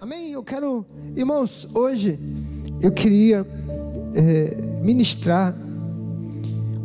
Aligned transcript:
Amém? 0.00 0.32
Eu 0.32 0.42
quero, 0.42 0.86
irmãos, 1.14 1.68
hoje 1.74 2.18
eu 2.80 2.90
queria 2.90 3.46
é, 4.14 4.56
ministrar 4.80 5.54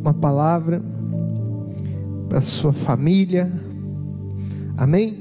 uma 0.01 0.13
palavra 0.13 0.83
para 2.27 2.41
sua 2.41 2.73
família. 2.73 3.49
Amém? 4.75 5.17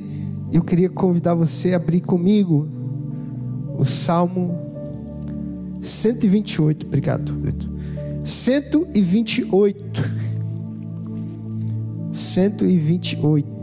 Eu 0.53 0.63
queria 0.63 0.91
convidar 0.91 1.35
você 1.35 1.73
a 1.73 1.77
abrir 1.77 2.01
comigo 2.01 2.67
o 3.79 3.85
Salmo 3.85 4.59
128. 5.81 6.87
Obrigado, 6.87 7.33
Beto. 7.33 7.71
128. 8.25 10.03
128. 12.11 13.54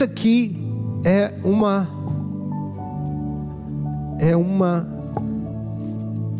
Isso 0.00 0.04
aqui 0.06 0.56
é 1.04 1.30
uma 1.44 1.86
é 4.18 4.34
uma 4.34 4.88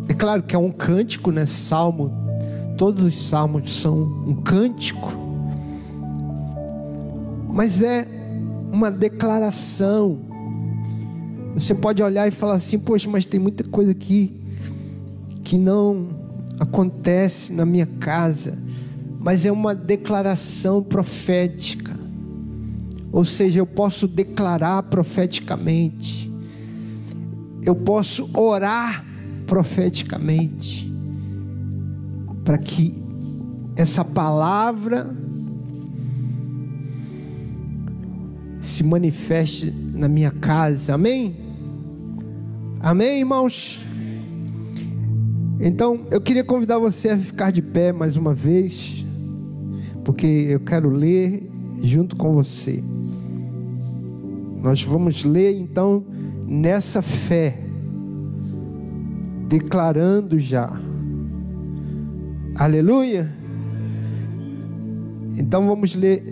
é 0.08 0.14
claro 0.14 0.42
que 0.42 0.56
é 0.56 0.58
um 0.58 0.72
cântico, 0.72 1.30
né? 1.30 1.44
Salmo, 1.44 2.10
todos 2.78 3.04
os 3.04 3.28
salmos 3.28 3.70
são 3.70 3.98
um 4.26 4.34
cântico. 4.36 5.12
Mas 7.52 7.82
é 7.82 8.08
uma 8.72 8.90
declaração. 8.90 10.18
Você 11.52 11.74
pode 11.74 12.02
olhar 12.02 12.26
e 12.26 12.30
falar 12.30 12.54
assim: 12.54 12.78
"Poxa, 12.78 13.10
mas 13.10 13.26
tem 13.26 13.38
muita 13.38 13.62
coisa 13.62 13.90
aqui 13.90 14.40
que 15.44 15.58
não 15.58 16.08
acontece 16.58 17.52
na 17.52 17.66
minha 17.66 17.84
casa". 17.84 18.56
Mas 19.18 19.44
é 19.44 19.52
uma 19.52 19.74
declaração 19.74 20.82
profética 20.82 21.89
ou 23.12 23.24
seja, 23.24 23.58
eu 23.58 23.66
posso 23.66 24.06
declarar 24.06 24.82
profeticamente, 24.84 26.32
eu 27.62 27.74
posso 27.74 28.30
orar 28.34 29.04
profeticamente, 29.46 30.92
para 32.44 32.56
que 32.56 32.94
essa 33.76 34.04
palavra 34.04 35.14
se 38.60 38.84
manifeste 38.84 39.70
na 39.70 40.08
minha 40.08 40.30
casa, 40.30 40.94
amém? 40.94 41.36
Amém, 42.80 43.18
irmãos? 43.20 43.84
Então, 45.58 46.06
eu 46.10 46.20
queria 46.20 46.42
convidar 46.42 46.78
você 46.78 47.10
a 47.10 47.18
ficar 47.18 47.50
de 47.50 47.60
pé 47.60 47.92
mais 47.92 48.16
uma 48.16 48.32
vez, 48.32 49.04
porque 50.04 50.26
eu 50.26 50.60
quero 50.60 50.88
ler 50.88 51.50
junto 51.82 52.16
com 52.16 52.32
você. 52.32 52.82
Nós 54.62 54.82
vamos 54.82 55.24
ler 55.24 55.58
então 55.58 56.04
nessa 56.46 57.00
fé, 57.00 57.58
declarando 59.48 60.38
já. 60.38 60.70
Aleluia. 62.54 63.32
Então 65.38 65.66
vamos 65.66 65.94
ler 65.94 66.22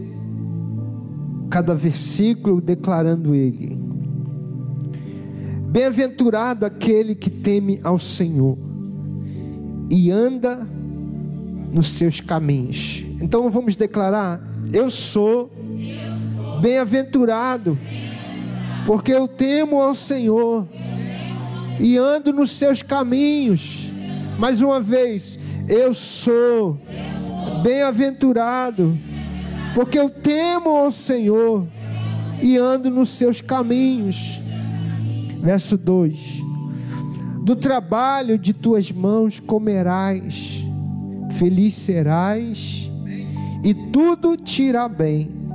cada 1.49 1.75
versículo 1.75 2.61
declarando 2.61 3.35
ele. 3.35 3.79
Bem-aventurado 5.71 6.67
aquele 6.67 7.15
que 7.15 7.31
teme 7.31 7.81
ao 7.83 7.99
Senhor 7.99 8.59
e 9.91 10.11
anda 10.11 10.67
nos 11.73 11.93
seus 11.93 12.21
caminhos. 12.21 13.07
Então 13.23 13.49
vamos 13.49 13.75
declarar: 13.75 14.43
Eu 14.71 14.91
sou 14.91 15.51
bem-aventurado 16.61 17.79
porque 18.89 19.13
eu 19.13 19.29
temo 19.29 19.83
ao 19.83 19.95
Senhor 19.95 20.67
e 21.79 21.99
ando 21.99 22.33
nos 22.33 22.53
seus 22.53 22.81
caminhos. 22.81 23.93
Mais 24.39 24.63
uma 24.63 24.81
vez, 24.81 25.39
eu 25.69 25.93
sou 25.93 26.81
bem-aventurado, 27.63 28.97
porque 29.75 29.99
eu 29.99 30.09
temo 30.09 30.71
ao 30.71 30.91
Senhor 30.91 31.69
e 32.41 32.57
ando 32.57 32.91
nos 32.91 33.11
seus 33.11 33.43
caminhos. 33.43 34.41
Verso 35.43 35.77
2: 35.77 36.43
Do 37.45 37.55
trabalho 37.55 38.39
de 38.39 38.55
tuas 38.55 38.91
mãos 38.91 39.39
comerás, 39.39 40.67
feliz 41.33 41.75
serás, 41.75 42.91
e 43.63 43.75
tudo 43.93 44.35
te 44.35 44.63
irá 44.63 44.89
bem 44.89 45.48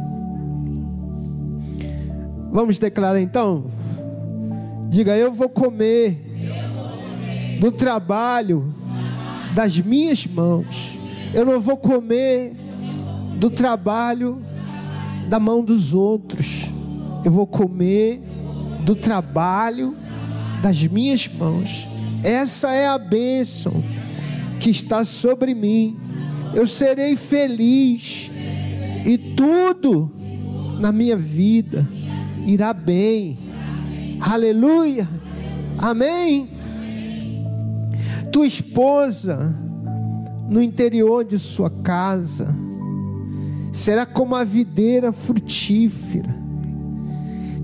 Vamos 2.54 2.78
declarar 2.78 3.20
então? 3.20 3.66
Diga, 4.88 5.18
eu 5.18 5.32
vou 5.32 5.50
comer, 5.50 6.22
do 7.60 7.72
trabalho 7.72 8.72
das 9.56 9.80
minhas 9.80 10.28
mãos. 10.28 11.00
Eu 11.34 11.48
não 11.48 11.60
vou 11.60 11.76
comer 11.76 12.54
do 13.38 13.50
trabalho 13.50 14.40
da 15.28 15.40
mão 15.40 15.66
dos 15.66 15.96
outros. 15.96 16.72
Eu 17.26 17.32
vou 17.32 17.48
comer 17.48 18.22
do 18.86 18.96
trabalho 18.96 19.98
das 20.62 20.86
minhas 20.86 21.28
mãos. 21.28 21.88
Essa 22.24 22.72
é 22.72 22.88
a 22.88 23.00
bênção 23.00 23.84
que 24.60 24.70
está 24.70 25.04
sobre 25.04 25.56
mim. 25.56 25.98
Eu 26.54 26.68
serei 26.68 27.16
feliz 27.16 28.30
e 29.04 29.18
tudo 29.18 30.12
na 30.80 30.92
minha 30.92 31.18
vida 31.18 32.03
irá 32.46 32.74
bem. 32.74 33.38
Aleluia. 34.20 35.08
Amém. 35.78 36.50
Tua 38.32 38.46
esposa 38.46 39.56
no 40.50 40.62
interior 40.62 41.24
de 41.24 41.38
sua 41.38 41.70
casa 41.70 42.56
será 43.72 44.06
como 44.06 44.36
a 44.36 44.44
videira 44.44 45.12
frutífera. 45.12 46.34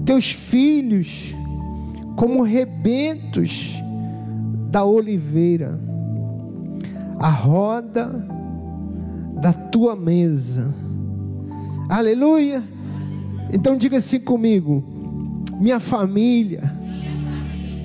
Teus 0.06 0.32
filhos 0.32 1.36
como 2.16 2.44
rebentos 2.44 3.76
da 4.70 4.84
oliveira. 4.84 5.80
A 7.20 7.30
roda 7.30 8.26
da 9.42 9.54
tua 9.54 9.96
mesa. 9.96 10.74
Aleluia. 11.90 12.64
Então 13.52 13.76
diga 13.76 13.98
assim 13.98 14.20
comigo: 14.20 14.84
minha 15.60 15.80
família, 15.80 16.74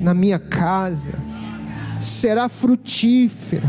na 0.00 0.14
minha 0.14 0.38
casa, 0.38 1.14
será 1.98 2.48
frutífera, 2.48 3.68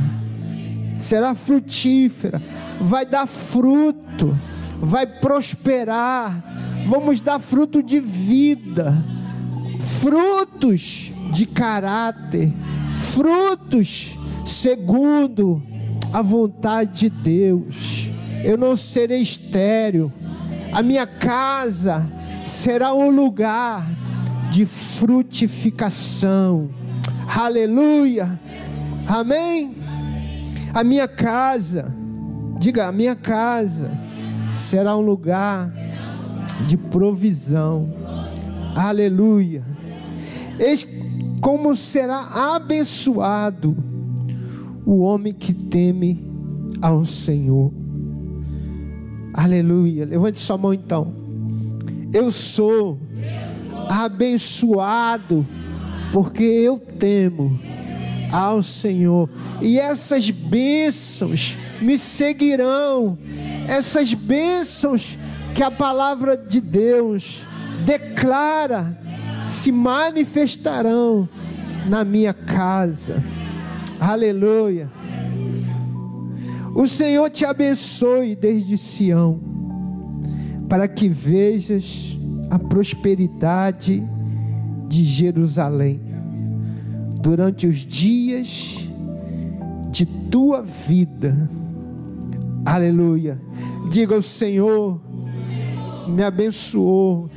será 0.99 1.33
frutífera, 1.33 2.41
vai 2.81 3.05
dar 3.05 3.25
fruto, 3.25 4.37
vai 4.79 5.05
prosperar, 5.07 6.43
vamos 6.87 7.21
dar 7.21 7.39
fruto 7.39 7.81
de 7.81 7.99
vida, 7.99 9.03
frutos 9.79 11.13
de 11.31 11.45
caráter, 11.45 12.51
frutos 12.95 14.17
segundo 14.45 15.61
a 16.13 16.21
vontade 16.21 16.99
de 16.99 17.09
Deus. 17.09 18.11
Eu 18.43 18.57
não 18.57 18.75
serei 18.75 19.21
estéril 19.21 20.11
a 20.75 20.83
minha 20.83 21.07
casa 21.07 22.05
será 22.43 22.93
um 22.93 23.09
lugar 23.09 23.89
de 24.51 24.65
frutificação. 24.65 26.69
Aleluia. 27.33 28.37
Amém. 29.07 29.73
A 30.73 30.83
minha 30.83 31.07
casa, 31.07 31.89
diga, 32.59 32.87
a 32.87 32.91
minha 32.91 33.15
casa 33.15 33.89
será 34.53 34.97
um 34.97 35.01
lugar 35.01 35.71
de 36.67 36.75
provisão. 36.75 37.89
Aleluia. 38.75 39.63
Eis 40.59 40.85
como 41.39 41.73
será 41.73 42.53
abençoado 42.53 43.77
o 44.85 44.99
homem 44.99 45.31
que 45.31 45.53
teme 45.53 46.29
ao 46.81 47.05
Senhor. 47.05 47.84
Aleluia. 49.37 50.05
Levante 50.05 50.37
sua 50.37 50.57
mão 50.57 50.73
então. 50.73 51.13
Eu 52.13 52.31
sou 52.31 52.97
abençoado 53.89 55.45
porque 56.13 56.43
eu 56.43 56.79
temo 56.79 57.59
ao 58.31 58.63
Senhor. 58.63 59.29
E 59.61 59.77
essas 59.77 60.29
bênçãos 60.29 61.57
me 61.81 61.97
seguirão. 61.97 63.17
Essas 63.67 64.13
bênçãos 64.13 65.17
que 65.53 65.61
a 65.61 65.69
palavra 65.69 66.37
de 66.37 66.61
Deus 66.61 67.45
declara 67.85 68.97
se 69.49 69.69
manifestarão 69.69 71.27
na 71.87 72.05
minha 72.05 72.33
casa. 72.33 73.21
Aleluia. 73.99 74.89
O 76.75 76.85
Senhor 76.87 77.29
te 77.29 77.45
abençoe 77.45 78.35
desde 78.35 78.77
Sião, 78.77 79.39
para 80.67 80.89
que 80.89 81.07
vejas 81.07 82.19
a 82.49 82.59
prosperidade 82.59 84.03
de 84.89 85.01
Jerusalém 85.01 86.01
durante 87.21 87.65
os 87.65 87.77
dias 87.77 88.89
de 89.89 90.05
tua 90.05 90.61
vida. 90.61 91.49
Aleluia. 92.65 93.41
Diga 93.89 94.13
ao 94.13 94.21
Senhor, 94.21 94.99
me 96.09 96.23
abençoou, 96.23 97.29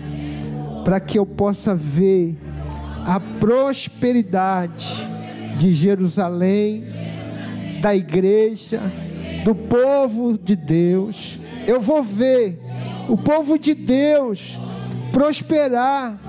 para 0.84 0.98
que 0.98 1.16
eu 1.16 1.24
possa 1.24 1.76
ver 1.76 2.36
a 3.06 3.20
prosperidade 3.20 5.06
de 5.56 5.72
Jerusalém, 5.72 6.82
da 7.80 7.94
igreja, 7.94 8.80
do 9.48 9.54
povo 9.54 10.36
de 10.36 10.54
Deus. 10.54 11.40
Eu 11.66 11.80
vou 11.80 12.02
ver 12.02 12.60
o 13.08 13.16
povo 13.16 13.58
de 13.58 13.72
Deus 13.72 14.60
prosperar, 15.10 16.20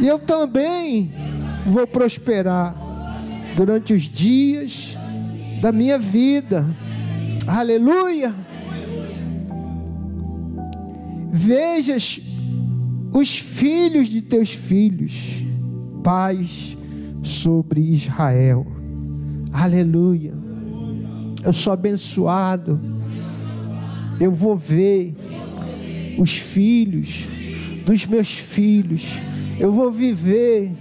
e 0.00 0.06
eu 0.06 0.16
também 0.16 1.12
vou 1.66 1.88
prosperar 1.88 2.72
durante 3.56 3.92
os 3.92 4.02
dias 4.02 4.96
da 5.60 5.72
minha 5.72 5.98
vida. 5.98 6.64
Aleluia! 7.48 8.32
Vejas 11.32 12.20
os 13.12 13.36
filhos 13.36 14.08
de 14.08 14.22
teus 14.22 14.52
filhos, 14.52 15.44
paz 16.04 16.78
sobre 17.24 17.80
Israel. 17.80 18.64
Aleluia. 19.52 20.45
Eu 21.44 21.52
sou 21.52 21.72
abençoado. 21.72 22.80
Eu 24.18 24.30
vou 24.30 24.56
ver 24.56 25.14
os 26.18 26.36
filhos 26.36 27.26
dos 27.84 28.06
meus 28.06 28.28
filhos. 28.28 29.20
Eu 29.58 29.72
vou 29.72 29.90
viver 29.90 30.72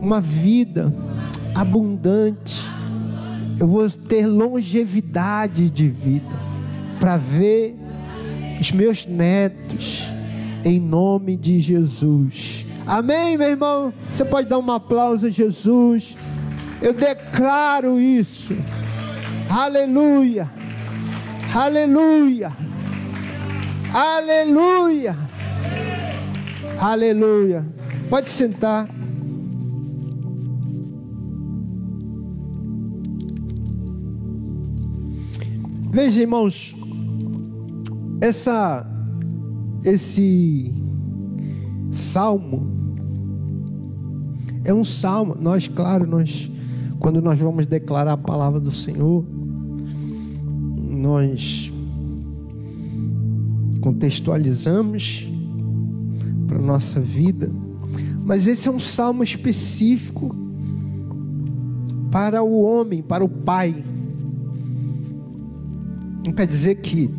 uma 0.00 0.20
vida 0.20 0.92
abundante. 1.54 2.60
Eu 3.58 3.66
vou 3.66 3.88
ter 3.90 4.26
longevidade 4.26 5.70
de 5.70 5.88
vida 5.88 6.34
para 6.98 7.16
ver 7.16 7.76
os 8.58 8.72
meus 8.72 9.06
netos 9.06 10.08
em 10.64 10.80
nome 10.80 11.36
de 11.36 11.60
Jesus. 11.60 12.66
Amém, 12.86 13.36
meu 13.36 13.48
irmão? 13.48 13.92
Você 14.10 14.24
pode 14.24 14.48
dar 14.48 14.58
um 14.58 14.70
aplauso 14.70 15.26
a 15.26 15.30
Jesus. 15.30 16.16
Eu 16.82 16.92
declaro 16.92 18.00
isso. 18.00 18.56
Aleluia. 19.50 20.48
Aleluia. 21.52 22.52
Aleluia. 23.92 25.18
Aleluia. 26.78 27.66
Pode 28.08 28.28
sentar. 28.28 28.88
Veja, 35.90 36.20
irmãos, 36.20 36.76
essa 38.20 38.86
esse 39.82 40.72
salmo 41.90 42.70
é 44.64 44.72
um 44.72 44.84
salmo. 44.84 45.36
Nós, 45.40 45.66
claro, 45.66 46.06
nós 46.06 46.48
quando 47.00 47.20
nós 47.20 47.36
vamos 47.38 47.66
declarar 47.66 48.12
a 48.12 48.16
palavra 48.16 48.60
do 48.60 48.70
Senhor, 48.70 49.24
nós 51.00 51.72
contextualizamos 53.80 55.30
para 56.46 56.58
a 56.58 56.62
nossa 56.62 57.00
vida, 57.00 57.50
mas 58.24 58.46
esse 58.46 58.68
é 58.68 58.70
um 58.70 58.78
salmo 58.78 59.22
específico 59.22 60.36
para 62.10 62.42
o 62.42 62.62
homem, 62.62 63.02
para 63.02 63.24
o 63.24 63.28
pai. 63.28 63.82
Não 66.26 66.34
quer 66.34 66.46
dizer 66.46 66.76
que 66.76 67.10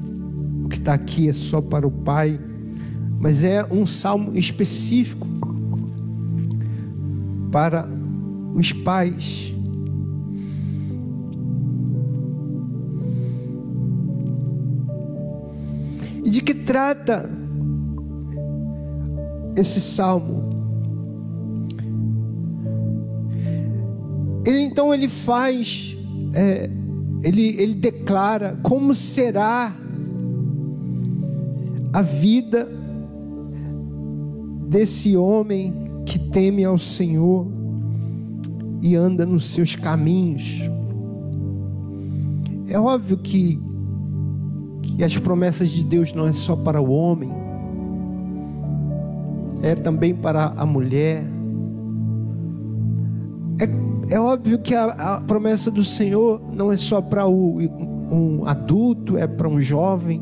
o 0.64 0.70
que 0.70 0.78
está 0.78 0.94
aqui 0.94 1.28
é 1.28 1.34
só 1.34 1.60
para 1.60 1.88
o 1.88 1.92
pai, 1.92 2.40
mas 3.20 3.44
é 3.44 3.66
um 3.66 3.86
salmo 3.86 4.38
específico 4.38 5.28
para 7.52 7.90
os 8.54 8.72
pais. 8.72 9.54
E 16.24 16.30
de 16.30 16.42
que 16.42 16.54
trata 16.54 17.30
esse 19.56 19.82
salmo? 19.82 20.50
Ele 24.46 24.62
então 24.62 24.94
ele 24.94 25.08
faz 25.08 25.98
é, 26.34 26.70
ele, 27.24 27.56
ele 27.62 27.76
declara 27.76 28.58
como 28.64 28.96
será 28.96 29.76
a 31.94 32.02
vida 32.02 32.68
desse 34.68 35.16
homem 35.16 35.74
que 36.06 36.18
teme 36.18 36.64
ao 36.64 36.78
Senhor 36.78 37.46
e 38.82 38.96
anda 38.96 39.26
nos 39.26 39.46
seus 39.46 39.76
caminhos. 39.76 40.62
É 42.68 42.80
óbvio 42.80 43.18
que, 43.18 43.60
que 45.02 45.06
as 45.06 45.18
promessas 45.18 45.72
de 45.72 45.84
Deus 45.84 46.14
não 46.14 46.28
é 46.28 46.32
só 46.32 46.56
para 46.56 46.80
o 46.80 46.92
homem, 46.92 47.32
é 49.64 49.74
também 49.74 50.14
para 50.14 50.54
a 50.56 50.64
mulher. 50.64 51.26
É 53.60 53.66
é 54.14 54.20
óbvio 54.20 54.60
que 54.60 54.76
a, 54.76 54.86
a 54.92 55.22
promessa 55.22 55.72
do 55.72 55.84
Senhor 55.84 56.40
não 56.54 56.72
é 56.72 56.78
só 56.78 57.02
para 57.02 57.28
um 57.28 58.44
adulto, 58.46 59.18
é 59.18 59.26
para 59.26 59.50
um 59.50 59.60
jovem, 59.60 60.22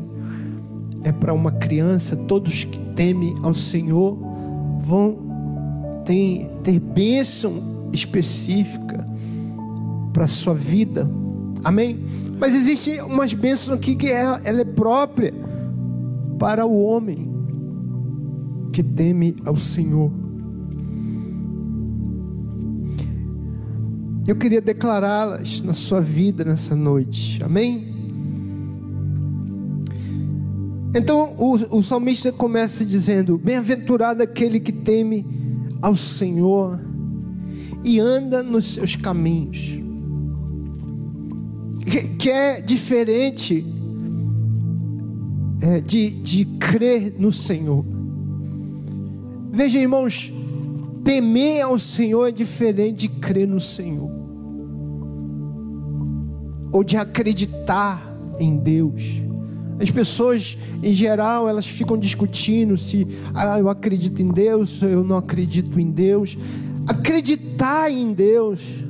é 1.04 1.12
para 1.12 1.34
uma 1.34 1.52
criança. 1.52 2.16
Todos 2.16 2.64
que 2.64 2.78
temem 2.94 3.34
ao 3.42 3.52
Senhor 3.52 4.16
vão 4.78 5.18
ter, 6.06 6.48
ter 6.62 6.80
bênção 6.80 7.90
específica 7.92 9.06
para 10.10 10.24
a 10.24 10.28
sua 10.28 10.54
vida. 10.54 11.06
Amém? 11.62 12.04
Mas 12.38 12.54
existem 12.54 13.00
umas 13.02 13.34
bênçãos 13.34 13.76
aqui 13.76 13.94
que 13.94 14.10
ela, 14.10 14.40
ela 14.44 14.60
é 14.60 14.64
própria 14.64 15.34
para 16.38 16.64
o 16.64 16.82
homem 16.82 17.30
que 18.72 18.82
teme 18.82 19.36
ao 19.44 19.56
Senhor. 19.56 20.10
Eu 24.26 24.36
queria 24.36 24.60
declará-las 24.60 25.60
na 25.60 25.72
sua 25.72 26.00
vida 26.00 26.44
nessa 26.44 26.76
noite. 26.76 27.42
Amém? 27.42 27.90
Então 30.94 31.34
o, 31.38 31.78
o 31.78 31.82
salmista 31.82 32.32
começa 32.32 32.84
dizendo: 32.84 33.36
Bem-aventurado 33.36 34.22
aquele 34.22 34.60
que 34.60 34.72
teme 34.72 35.26
ao 35.82 35.94
Senhor 35.96 36.80
e 37.84 37.98
anda 37.98 38.42
nos 38.42 38.74
seus 38.74 38.96
caminhos. 38.96 39.89
Que, 42.18 42.30
é 42.30 42.60
diferente 42.60 43.64
é, 45.60 45.80
de, 45.80 46.10
de 46.10 46.44
crer 46.44 47.14
no 47.18 47.32
Senhor. 47.32 47.84
Veja, 49.52 49.80
irmãos, 49.80 50.32
Temer 51.02 51.64
ao 51.64 51.76
Senhor 51.78 52.28
é 52.28 52.30
diferente 52.30 53.08
de 53.08 53.08
crer 53.08 53.48
no 53.48 53.58
Senhor, 53.58 54.10
ou 56.70 56.84
de 56.84 56.96
acreditar 56.96 58.16
em 58.38 58.56
Deus. 58.56 59.24
As 59.80 59.90
pessoas, 59.90 60.56
em 60.82 60.92
geral, 60.92 61.48
elas 61.48 61.66
ficam 61.66 61.98
discutindo 61.98 62.76
se 62.76 63.06
ah, 63.34 63.58
eu 63.58 63.68
acredito 63.68 64.22
em 64.22 64.28
Deus, 64.28 64.80
eu 64.82 65.02
não 65.02 65.16
acredito 65.16 65.80
em 65.80 65.90
Deus. 65.90 66.38
Acreditar 66.86 67.90
em 67.90 68.12
Deus 68.12 68.84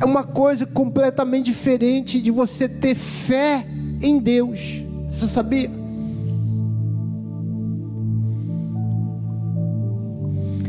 é 0.00 0.04
uma 0.04 0.24
coisa 0.24 0.64
completamente 0.66 1.46
diferente 1.46 2.20
de 2.20 2.30
você 2.30 2.68
ter 2.68 2.94
fé 2.94 3.66
em 4.00 4.18
Deus. 4.18 4.84
Você 5.10 5.26
sabia? 5.26 5.70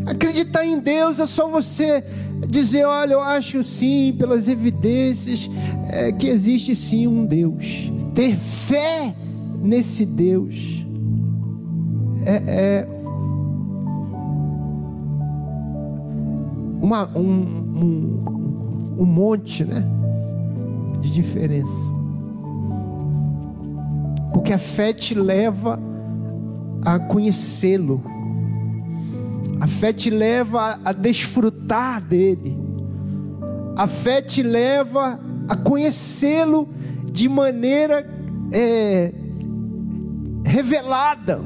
Acreditar 0.06 0.66
em 0.66 0.80
Deus 0.80 1.20
é 1.20 1.26
só 1.26 1.48
você 1.48 2.04
dizer: 2.48 2.86
olha, 2.86 3.14
eu 3.14 3.22
acho 3.22 3.64
sim, 3.64 4.14
pelas 4.18 4.50
evidências, 4.50 5.50
é, 5.90 6.12
que 6.12 6.28
existe 6.28 6.76
sim 6.76 7.08
um 7.08 7.26
Deus. 7.26 7.92
Ter 8.14 8.36
fé 8.36 9.16
nesse 9.62 10.06
Deus 10.06 10.86
é, 12.26 12.44
é 12.48 12.88
uma, 16.82 17.08
um, 17.18 17.22
um, 17.22 18.41
um 19.02 19.06
monte, 19.06 19.66
né? 19.66 19.84
De 21.00 21.12
diferença. 21.12 21.92
Porque 24.32 24.54
a 24.54 24.60
fé 24.60 24.94
te 24.94 25.16
leva 25.16 25.80
a 26.86 27.00
conhecê-lo. 27.00 28.04
A 29.60 29.68
fé 29.68 29.92
te 29.92 30.12
leva 30.12 30.80
a 30.86 30.94
desfrutar 30.94 32.00
dele. 32.00 32.56
A 33.76 33.88
fé 33.88 34.22
te 34.22 34.44
leva 34.44 35.20
a 35.50 35.56
conhecê-lo 35.56 36.70
de 37.12 37.28
maneira 37.28 38.08
é, 38.52 39.12
revelada. 40.46 41.42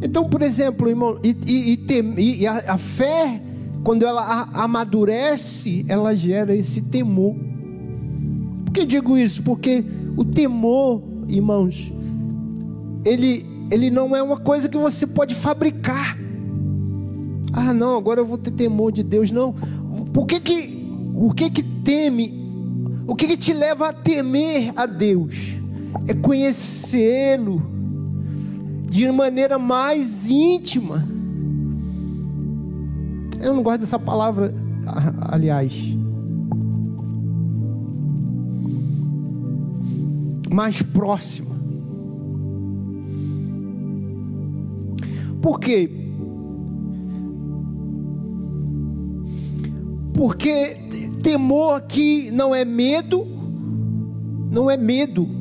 Então, 0.00 0.28
por 0.28 0.42
exemplo, 0.42 0.88
irmão, 0.88 1.18
e, 1.22 1.36
e, 1.46 2.40
e, 2.40 2.46
a, 2.46 2.74
a, 2.74 2.78
fé, 2.78 3.42
quando 3.82 4.06
ela 4.06 4.48
amadurece, 4.52 5.84
ela 5.88 6.14
gera 6.14 6.54
esse 6.54 6.82
temor. 6.82 7.34
Por 8.64 8.72
que 8.72 8.86
digo 8.86 9.16
isso? 9.16 9.42
Porque 9.42 9.84
o 10.16 10.24
temor, 10.24 11.02
irmãos, 11.26 11.92
ele, 13.04 13.44
ele 13.70 13.90
não 13.90 14.14
é 14.14 14.22
uma 14.22 14.38
coisa 14.38 14.68
que 14.68 14.78
você 14.78 15.06
pode 15.06 15.34
fabricar. 15.34 16.16
Ah, 17.52 17.72
não, 17.72 17.96
agora 17.96 18.20
eu 18.20 18.26
vou 18.26 18.38
ter 18.38 18.52
temor 18.52 18.92
de 18.92 19.02
Deus. 19.02 19.32
Não. 19.32 19.52
Por 20.12 20.26
que 20.26 20.38
que, 20.38 20.86
o 21.14 21.32
que 21.32 21.50
que 21.50 21.62
teme? 21.62 22.46
O 23.06 23.16
que 23.16 23.26
que 23.26 23.36
te 23.36 23.52
leva 23.52 23.88
a 23.88 23.92
temer 23.92 24.72
a 24.76 24.86
Deus? 24.86 25.58
É 26.06 26.14
conhecê-lo 26.14 27.77
de 28.88 29.10
maneira 29.12 29.58
mais 29.58 30.26
íntima. 30.26 31.04
Eu 33.40 33.54
não 33.54 33.62
gosto 33.62 33.80
dessa 33.80 33.98
palavra, 33.98 34.54
aliás. 35.20 35.72
Mais 40.50 40.82
próxima. 40.82 41.56
Por 45.40 45.60
quê? 45.60 45.88
Porque 50.14 50.76
temor 51.22 51.76
aqui 51.76 52.30
não 52.32 52.52
é 52.52 52.64
medo, 52.64 53.24
não 54.50 54.68
é 54.68 54.76
medo. 54.76 55.37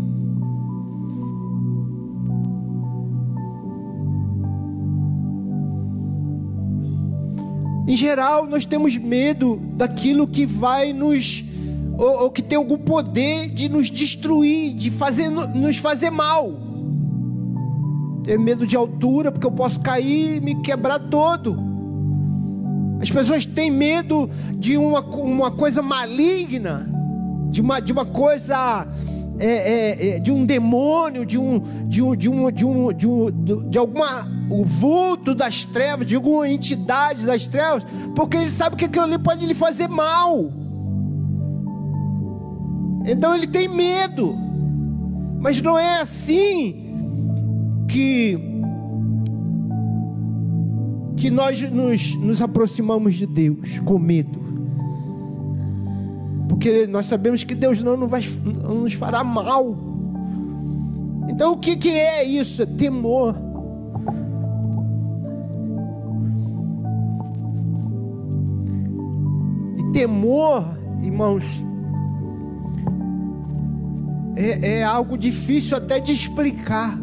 Em 7.88 7.96
geral, 7.96 8.46
nós 8.46 8.65
temos 8.65 8.98
medo 8.98 9.62
daquilo 9.75 10.27
que 10.27 10.46
vai 10.46 10.91
nos 10.91 11.46
ou, 11.98 12.24
ou, 12.24 12.29
que 12.29 12.44
tem 12.44 12.58
algum 12.58 12.77
poder 12.77 13.50
de 13.50 13.70
nos 13.70 13.89
destruir, 13.89 14.74
de 14.74 14.91
fazer 14.91 15.29
nos 15.29 15.77
fazer 15.77 16.12
mal. 16.12 16.51
Tenho 18.24 18.41
medo 18.41 18.67
de 18.67 18.75
altura 18.75 19.32
porque 19.32 19.48
eu 19.48 19.51
posso 19.51 19.79
cair 19.79 20.36
e 20.36 20.41
me 20.41 20.62
quebrar 20.62 21.00
todo. 21.00 21.58
As 23.01 23.10
pessoas 23.10 23.46
têm 23.46 23.72
medo 23.72 24.29
de 24.56 24.77
uma, 24.77 25.00
uma 25.00 25.50
coisa 25.50 25.82
maligna, 25.82 26.89
de 27.50 27.62
uma, 27.62 27.79
de 27.79 27.94
uma 27.94 28.06
coisa, 28.06 28.86
é, 29.39 29.48
é, 29.48 30.10
é, 30.10 30.20
de 30.20 30.32
um 30.32 30.46
demônio, 30.46 31.25
de 31.25 31.38
um, 31.38 31.62
de 31.88 32.03
um, 32.03 32.15
de 32.15 32.29
um, 32.29 32.51
de 32.51 32.65
um, 32.65 32.94
de, 32.94 33.08
um, 33.08 33.32
de 33.70 33.77
alguma 33.77 34.37
o 34.50 34.63
vulto 34.63 35.36
das 35.36 35.66
trevas, 35.66 36.06
de 36.06 36.16
alguma 36.16 36.48
entidade 36.50 37.25
das 37.25 37.48
trevas, 37.48 37.84
porque 38.16 38.38
ele 38.38 38.50
sabe 38.50 38.75
que 38.75 38.86
aquilo 38.86 39.06
ali 39.06 39.18
pode 39.18 39.46
lhe 39.46 39.54
fazer 39.54 39.88
mal. 39.88 40.51
Então 43.06 43.36
ele 43.36 43.48
tem 43.48 43.68
medo, 43.68 44.36
mas 45.39 45.62
não 45.62 45.77
é 45.77 46.01
assim 46.01 47.86
que 47.88 48.38
que 51.16 51.32
nós 51.32 51.60
nos, 51.72 52.16
nos 52.16 52.42
aproximamos 52.44 53.16
de 53.16 53.25
Deus 53.25 53.80
com 53.80 53.98
medo. 53.98 54.39
Porque 56.48 56.86
nós 56.86 57.08
sabemos 57.08 57.44
que 57.44 57.56
Deus 57.56 57.82
não, 57.82 57.98
não, 57.98 58.08
vai, 58.08 58.22
não 58.44 58.82
nos 58.82 58.94
fará 58.94 59.24
mal. 59.24 59.75
Então 61.27 61.54
o 61.54 61.58
que, 61.58 61.75
que 61.75 61.89
é 61.89 62.24
isso? 62.24 62.62
É 62.62 62.66
temor. 62.66 63.36
Temor, 69.98 70.77
irmãos, 71.01 71.66
é, 74.36 74.77
é 74.77 74.84
algo 74.84 75.18
difícil 75.18 75.75
até 75.75 76.00
de 76.00 76.12
explicar. 76.12 77.00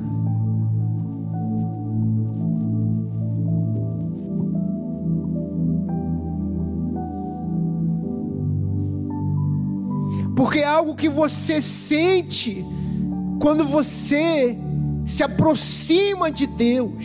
porque 10.37 10.59
é 10.59 10.67
algo 10.67 10.97
que 10.97 11.09
você 11.09 11.63
sente 11.63 12.65
quando 13.41 13.65
você 13.65 14.59
se 15.05 15.23
aproxima 15.23 16.31
de 16.31 16.47
Deus. 16.47 17.05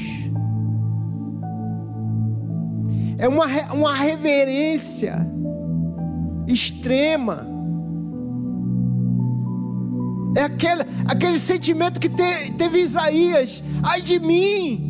É 3.19 3.27
uma, 3.27 3.45
uma 3.71 3.93
reverência 3.93 5.38
extrema. 6.51 7.47
É 10.35 10.43
aquele, 10.43 10.83
aquele 11.07 11.39
sentimento 11.39 11.99
que 11.99 12.09
te, 12.09 12.51
teve 12.57 12.81
Isaías: 12.81 13.63
ai 13.83 14.01
de 14.01 14.19
mim, 14.19 14.89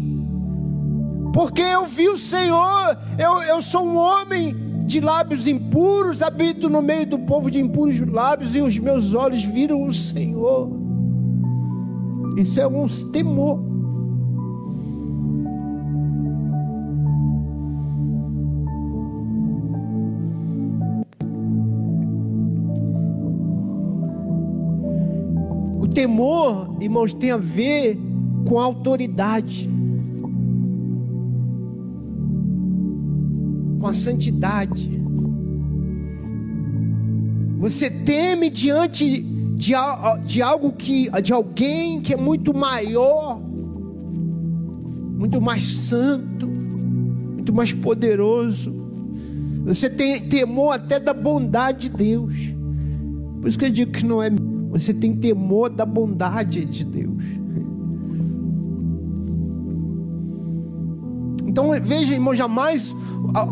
porque 1.33 1.61
eu 1.61 1.85
vi 1.85 2.09
o 2.09 2.17
Senhor, 2.17 2.97
eu, 3.17 3.41
eu 3.43 3.61
sou 3.61 3.85
um 3.85 3.95
homem 3.95 4.55
de 4.85 4.99
lábios 4.99 5.47
impuros, 5.47 6.23
habito 6.23 6.67
no 6.67 6.81
meio 6.81 7.05
do 7.05 7.19
povo 7.19 7.51
de 7.51 7.59
impuros 7.59 7.99
lábios, 7.99 8.55
e 8.55 8.61
os 8.61 8.77
meus 8.79 9.13
olhos 9.13 9.43
viram 9.43 9.83
o 9.83 9.93
Senhor. 9.93 10.69
Isso 12.35 12.59
é 12.59 12.67
um 12.67 12.87
temor. 13.11 13.68
Temor, 25.99 26.77
irmãos, 26.79 27.11
tem 27.11 27.31
a 27.31 27.37
ver 27.37 27.99
com 28.47 28.57
autoridade. 28.57 29.69
com 33.79 33.87
a 33.87 33.93
santidade. 33.93 34.91
Você 37.59 37.89
teme 37.89 38.49
diante 38.49 39.21
de, 39.55 39.73
de 40.25 40.41
algo 40.41 40.73
que, 40.73 41.09
de 41.21 41.31
alguém 41.31 42.01
que 42.01 42.13
é 42.13 42.17
muito 42.17 42.53
maior, 42.53 43.39
muito 45.17 45.39
mais 45.39 45.61
santo, 45.61 46.45
muito 46.45 47.53
mais 47.53 47.71
poderoso. 47.71 48.73
Você 49.63 49.89
tem 49.89 50.19
temor 50.27 50.73
até 50.73 50.99
da 50.99 51.13
bondade 51.13 51.89
de 51.89 51.95
Deus. 51.95 52.33
Por 53.39 53.47
isso 53.47 53.57
que 53.57 53.63
eu 53.63 53.69
digo 53.69 53.93
que 53.93 54.05
não 54.05 54.21
é. 54.21 54.29
Você 54.69 54.93
tem 54.93 55.15
temor 55.15 55.69
da 55.69 55.85
bondade 55.85 56.65
de 56.65 56.83
Deus. 56.83 57.23
Então 61.45 61.71
veja, 61.81 62.13
irmão, 62.13 62.33
jamais 62.35 62.95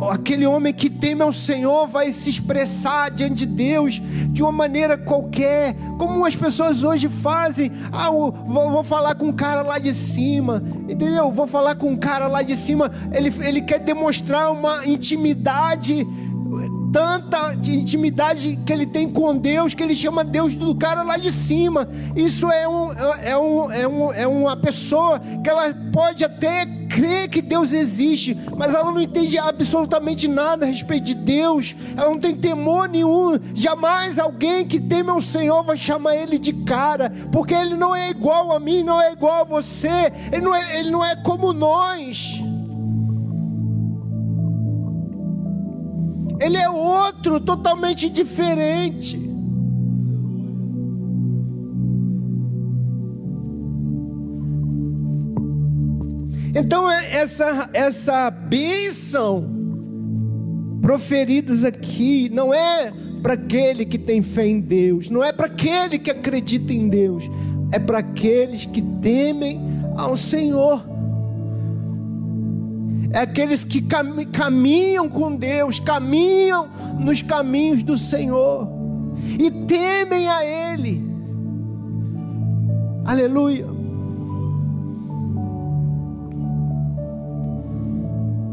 aquele 0.10 0.46
homem 0.46 0.74
que 0.74 0.90
teme 0.90 1.22
ao 1.22 1.34
Senhor 1.34 1.88
vai 1.88 2.12
se 2.12 2.30
expressar 2.30 3.10
diante 3.10 3.46
de 3.46 3.48
Deus 3.48 4.02
de 4.30 4.42
uma 4.44 4.52
maneira 4.52 4.98
qualquer, 4.98 5.76
como 5.98 6.26
as 6.26 6.36
pessoas 6.36 6.84
hoje 6.84 7.10
fazem. 7.10 7.72
Ah, 7.92 8.10
vou, 8.12 8.32
vou 8.46 8.84
falar 8.84 9.16
com 9.16 9.30
um 9.30 9.34
cara 9.34 9.62
lá 9.62 9.80
de 9.80 9.94
cima, 9.94 10.64
entendeu? 10.88 11.32
Vou 11.32 11.48
falar 11.48 11.76
com 11.76 11.92
um 11.92 11.98
cara 11.98 12.28
lá 12.28 12.44
de 12.44 12.56
cima. 12.56 12.92
Ele, 13.12 13.34
ele 13.44 13.62
quer 13.62 13.80
demonstrar 13.80 14.52
uma 14.52 14.86
intimidade 14.86 16.06
tanta 16.98 17.54
intimidade 17.54 18.58
que 18.66 18.74
ele 18.74 18.88
tem 18.88 19.08
com 19.08 19.38
Deus 19.38 19.76
que 19.76 19.84
ele 19.84 19.94
chama 19.94 20.24
Deus 20.24 20.56
do 20.56 20.74
cara 20.74 21.04
lá 21.04 21.16
de 21.16 21.32
cima. 21.32 21.88
Isso 22.16 22.52
é, 22.52 22.68
um, 22.68 22.92
é, 23.22 23.38
um, 23.38 23.72
é, 23.72 23.88
um, 23.88 24.14
é 24.14 24.28
uma 24.28 24.58
pessoa 24.58 25.22
que 25.44 25.48
ela 25.48 25.72
pode 25.94 26.26
até 26.26 26.66
crer 26.90 27.30
que 27.30 27.40
Deus 27.40 27.72
existe, 27.72 28.36
mas 28.58 28.74
ela 28.74 28.92
não 28.92 29.00
entende 29.00 29.38
absolutamente 29.38 30.28
nada 30.28 30.66
a 30.66 30.70
respeito 30.70 31.04
de 31.04 31.14
Deus. 31.14 31.76
Ela 31.96 32.10
não 32.10 32.20
tem 32.20 32.36
temor 32.36 32.90
nenhum. 32.90 33.38
Jamais 33.54 34.18
alguém 34.18 34.66
que 34.66 34.80
teme 34.80 35.12
ao 35.12 35.22
Senhor 35.22 35.64
vai 35.64 35.78
chamar 35.78 36.16
ele 36.16 36.40
de 36.40 36.52
cara, 36.52 37.14
porque 37.32 37.54
ele 37.54 37.76
não 37.76 37.96
é 37.96 38.10
igual 38.10 38.52
a 38.52 38.60
mim, 38.60 38.82
não 38.82 39.00
é 39.00 39.12
igual 39.12 39.42
a 39.42 39.44
você. 39.44 40.12
Ele 40.32 40.42
não 40.42 40.56
é, 40.56 40.80
ele 40.80 40.90
não 40.90 41.06
é 41.06 41.16
como 41.16 41.54
nós. 41.54 42.42
Ele 46.40 46.58
é 46.58 46.70
outro, 46.70 47.40
totalmente 47.40 48.10
diferente. 48.10 49.18
Então, 56.56 56.90
é, 56.90 57.16
essa, 57.16 57.70
essa 57.74 58.32
bênção 58.32 59.58
proferidas 60.82 61.64
aqui 61.64 62.30
não 62.30 62.54
é 62.54 62.92
para 63.22 63.34
aquele 63.34 63.86
que 63.86 63.98
tem 63.98 64.22
fé 64.22 64.48
em 64.48 64.60
Deus, 64.60 65.10
não 65.10 65.24
é 65.24 65.32
para 65.32 65.48
aquele 65.48 66.00
que 66.00 66.10
acredita 66.10 66.74
em 66.74 66.88
Deus, 66.88 67.30
é 67.72 67.78
para 67.78 68.00
aqueles 68.00 68.66
que 68.66 68.82
temem 68.82 69.62
ao 69.96 70.16
Senhor. 70.16 70.97
É 73.12 73.20
aqueles 73.20 73.64
que 73.64 73.82
cam 73.82 74.26
caminham 74.32 75.08
com 75.08 75.36
Deus, 75.36 75.80
caminham 75.80 76.68
nos 77.00 77.22
caminhos 77.22 77.84
do 77.84 77.98
Senhor 77.98 78.68
e 79.40 79.50
temem 79.50 80.28
a 80.28 80.46
Ele. 80.46 81.08
Aleluia. 83.06 83.66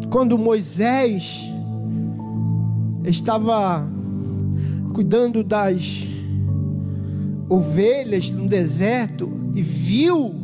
Quando 0.08 0.38
Moisés 0.38 1.50
estava 3.04 3.84
cuidando 4.94 5.42
das 5.42 6.06
ovelhas 7.48 8.30
no 8.30 8.46
deserto 8.46 9.28
e 9.54 9.60
viu 9.60 10.43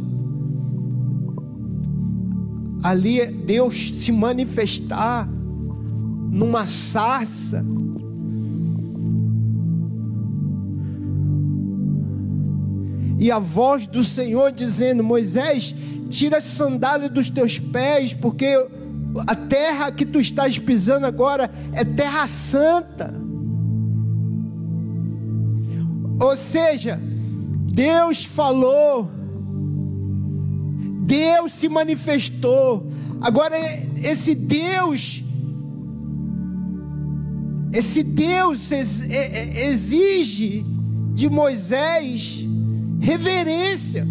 ali 2.82 3.26
Deus 3.26 3.92
se 3.94 4.12
manifestar 4.12 5.28
numa 5.28 6.66
sarça. 6.66 7.64
E 13.18 13.30
a 13.30 13.38
voz 13.38 13.86
do 13.86 14.02
Senhor 14.02 14.50
dizendo: 14.50 15.04
Moisés, 15.04 15.74
tira 16.08 16.38
as 16.38 16.44
sandálias 16.44 17.10
dos 17.10 17.28
teus 17.28 17.58
pés, 17.58 18.14
porque 18.14 18.66
a 19.26 19.34
terra 19.34 19.92
que 19.92 20.06
tu 20.06 20.18
estás 20.18 20.58
pisando 20.58 21.06
agora 21.06 21.50
é 21.72 21.84
terra 21.84 22.26
santa. 22.26 23.14
Ou 26.18 26.36
seja, 26.36 27.00
Deus 27.72 28.24
falou, 28.24 29.10
Deus 31.10 31.54
se 31.54 31.68
manifestou. 31.68 32.86
Agora, 33.20 33.56
esse 34.00 34.32
Deus, 34.32 35.24
esse 37.72 38.04
Deus 38.04 38.70
exige 38.70 40.64
de 41.12 41.28
Moisés 41.28 42.46
reverência. 43.00 44.06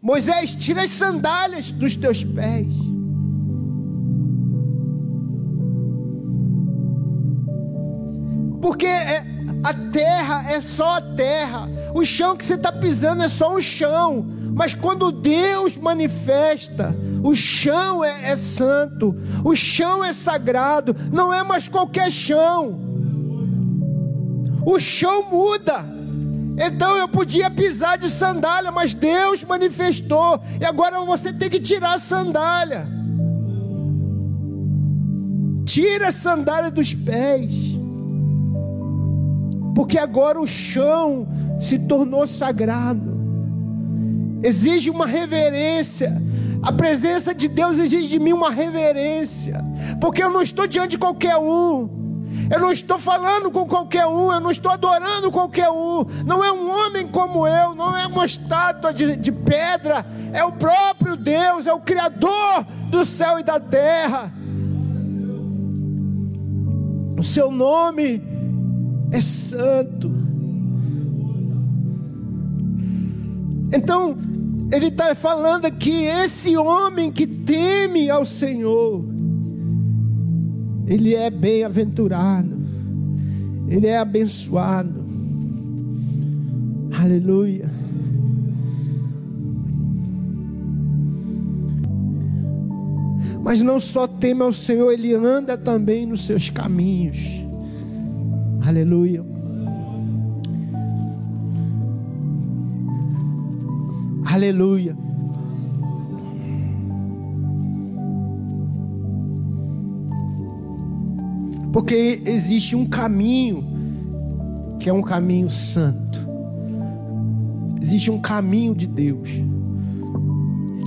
Moisés, 0.00 0.54
tira 0.54 0.84
as 0.84 0.92
sandálias 0.92 1.72
dos 1.72 1.96
teus 1.96 2.22
pés. 2.22 2.72
Porque 8.60 8.86
é, 8.86 9.24
a 9.64 9.74
terra 9.74 10.52
é 10.52 10.60
só 10.60 10.98
a 10.98 11.00
terra, 11.00 11.68
o 11.92 12.04
chão 12.04 12.36
que 12.36 12.44
você 12.44 12.54
está 12.54 12.70
pisando 12.70 13.24
é 13.24 13.28
só 13.28 13.56
um 13.56 13.60
chão. 13.60 14.31
Mas 14.54 14.74
quando 14.74 15.10
Deus 15.10 15.76
manifesta, 15.76 16.94
o 17.22 17.34
chão 17.34 18.04
é, 18.04 18.30
é 18.30 18.36
santo, 18.36 19.16
o 19.44 19.54
chão 19.54 20.04
é 20.04 20.12
sagrado, 20.12 20.94
não 21.12 21.32
é 21.32 21.42
mais 21.42 21.68
qualquer 21.68 22.10
chão. 22.10 22.78
O 24.64 24.78
chão 24.78 25.30
muda. 25.30 25.84
Então 26.58 26.96
eu 26.96 27.08
podia 27.08 27.50
pisar 27.50 27.96
de 27.96 28.10
sandália, 28.10 28.70
mas 28.70 28.94
Deus 28.94 29.42
manifestou, 29.42 30.40
e 30.60 30.64
agora 30.64 31.00
você 31.00 31.32
tem 31.32 31.48
que 31.48 31.60
tirar 31.60 31.94
a 31.94 31.98
sandália. 31.98 32.86
Tira 35.64 36.08
a 36.08 36.12
sandália 36.12 36.70
dos 36.70 36.92
pés 36.92 37.72
porque 39.74 39.98
agora 39.98 40.40
o 40.40 40.46
chão 40.46 41.26
se 41.58 41.78
tornou 41.78 42.26
sagrado. 42.26 43.21
Exige 44.42 44.90
uma 44.90 45.06
reverência. 45.06 46.20
A 46.62 46.72
presença 46.72 47.34
de 47.34 47.48
Deus 47.48 47.78
exige 47.78 48.08
de 48.08 48.18
mim 48.18 48.32
uma 48.32 48.50
reverência, 48.50 49.60
porque 50.00 50.22
eu 50.22 50.30
não 50.30 50.40
estou 50.40 50.66
diante 50.66 50.92
de 50.92 50.98
qualquer 50.98 51.36
um. 51.36 52.02
Eu 52.50 52.60
não 52.60 52.70
estou 52.70 52.98
falando 52.98 53.50
com 53.50 53.66
qualquer 53.66 54.06
um, 54.06 54.32
eu 54.32 54.40
não 54.40 54.50
estou 54.50 54.70
adorando 54.70 55.30
qualquer 55.30 55.70
um. 55.70 56.04
Não 56.24 56.42
é 56.42 56.52
um 56.52 56.70
homem 56.70 57.06
como 57.06 57.46
eu, 57.46 57.74
não 57.74 57.96
é 57.96 58.06
uma 58.06 58.24
estátua 58.24 58.92
de, 58.92 59.16
de 59.16 59.32
pedra, 59.32 60.06
é 60.32 60.44
o 60.44 60.52
próprio 60.52 61.16
Deus, 61.16 61.66
é 61.66 61.72
o 61.72 61.80
Criador 61.80 62.64
do 62.90 63.04
céu 63.04 63.38
e 63.38 63.42
da 63.42 63.58
terra. 63.58 64.32
O 67.18 67.22
seu 67.24 67.50
nome 67.50 68.22
é 69.10 69.20
santo. 69.20 70.10
Então, 73.72 74.16
ele 74.72 74.86
está 74.86 75.14
falando 75.14 75.66
aqui: 75.66 76.06
esse 76.06 76.56
homem 76.56 77.12
que 77.12 77.26
teme 77.26 78.08
ao 78.08 78.24
Senhor, 78.24 79.04
ele 80.86 81.14
é 81.14 81.30
bem-aventurado, 81.30 82.56
ele 83.68 83.86
é 83.86 83.98
abençoado. 83.98 85.02
Aleluia. 86.98 87.70
Mas 93.42 93.60
não 93.60 93.80
só 93.80 94.06
teme 94.06 94.42
ao 94.42 94.52
Senhor, 94.52 94.92
ele 94.92 95.12
anda 95.14 95.58
também 95.58 96.06
nos 96.06 96.22
seus 96.22 96.48
caminhos. 96.48 97.18
Aleluia. 98.64 99.31
Aleluia. 104.32 104.96
Porque 111.70 112.22
existe 112.24 112.74
um 112.74 112.86
caminho 112.86 113.62
que 114.80 114.88
é 114.88 114.92
um 114.92 115.02
caminho 115.02 115.50
santo. 115.50 116.26
Existe 117.82 118.10
um 118.10 118.20
caminho 118.20 118.74
de 118.74 118.86
Deus. 118.86 119.28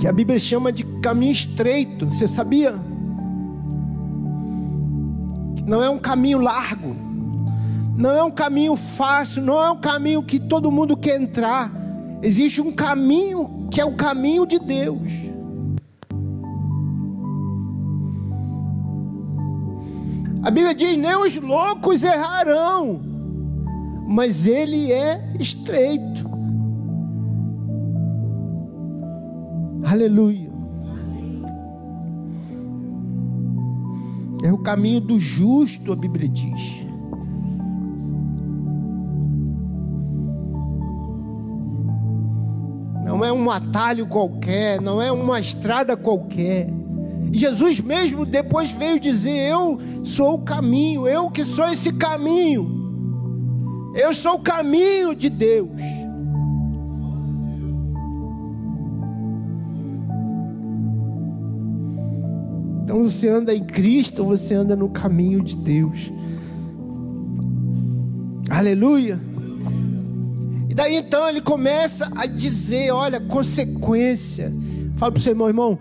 Que 0.00 0.08
a 0.08 0.12
Bíblia 0.12 0.40
chama 0.40 0.72
de 0.72 0.82
caminho 1.00 1.30
estreito. 1.30 2.06
Você 2.10 2.26
sabia? 2.26 2.74
Não 5.64 5.82
é 5.82 5.88
um 5.88 5.98
caminho 5.98 6.38
largo 6.38 7.06
não 7.96 8.10
é 8.10 8.22
um 8.22 8.30
caminho 8.30 8.76
fácil, 8.76 9.42
não 9.42 9.62
é 9.62 9.70
um 9.70 9.80
caminho 9.80 10.22
que 10.22 10.38
todo 10.38 10.70
mundo 10.70 10.96
quer 10.98 11.18
entrar. 11.18 11.85
Existe 12.22 12.60
um 12.60 12.72
caminho 12.72 13.68
que 13.70 13.80
é 13.80 13.84
o 13.84 13.94
caminho 13.96 14.46
de 14.46 14.58
Deus. 14.58 15.12
A 20.42 20.50
Bíblia 20.50 20.74
diz: 20.74 20.96
nem 20.96 21.16
os 21.16 21.36
loucos 21.36 22.02
errarão, 22.04 23.00
mas 24.06 24.46
ele 24.46 24.92
é 24.92 25.34
estreito. 25.38 26.24
Aleluia. 29.84 30.50
É 34.44 34.52
o 34.52 34.58
caminho 34.58 35.00
do 35.00 35.18
justo, 35.18 35.92
a 35.92 35.96
Bíblia 35.96 36.28
diz. 36.28 36.86
Não 43.16 43.24
é 43.24 43.32
um 43.32 43.50
atalho 43.50 44.06
qualquer, 44.06 44.78
não 44.78 45.00
é 45.00 45.10
uma 45.10 45.40
estrada 45.40 45.96
qualquer. 45.96 46.68
Jesus 47.32 47.80
mesmo 47.80 48.26
depois 48.26 48.70
veio 48.70 49.00
dizer: 49.00 49.50
Eu 49.50 49.80
sou 50.04 50.34
o 50.34 50.38
caminho, 50.40 51.08
eu 51.08 51.30
que 51.30 51.42
sou 51.42 51.66
esse 51.66 51.94
caminho, 51.94 53.94
eu 53.94 54.12
sou 54.12 54.34
o 54.34 54.40
caminho 54.40 55.14
de 55.14 55.30
Deus. 55.30 55.80
Então 62.84 63.02
você 63.02 63.30
anda 63.30 63.54
em 63.54 63.64
Cristo, 63.64 64.24
você 64.24 64.54
anda 64.54 64.76
no 64.76 64.90
caminho 64.90 65.42
de 65.42 65.56
Deus. 65.56 66.12
Aleluia 68.50 69.18
daí 70.76 70.96
então 70.96 71.26
ele 71.26 71.40
começa 71.40 72.12
a 72.14 72.26
dizer: 72.26 72.92
olha, 72.92 73.18
consequência. 73.18 74.52
Fala 74.96 75.10
para 75.10 75.18
o 75.18 75.22
seu 75.22 75.32
irmão, 75.32 75.48
irmão, 75.48 75.78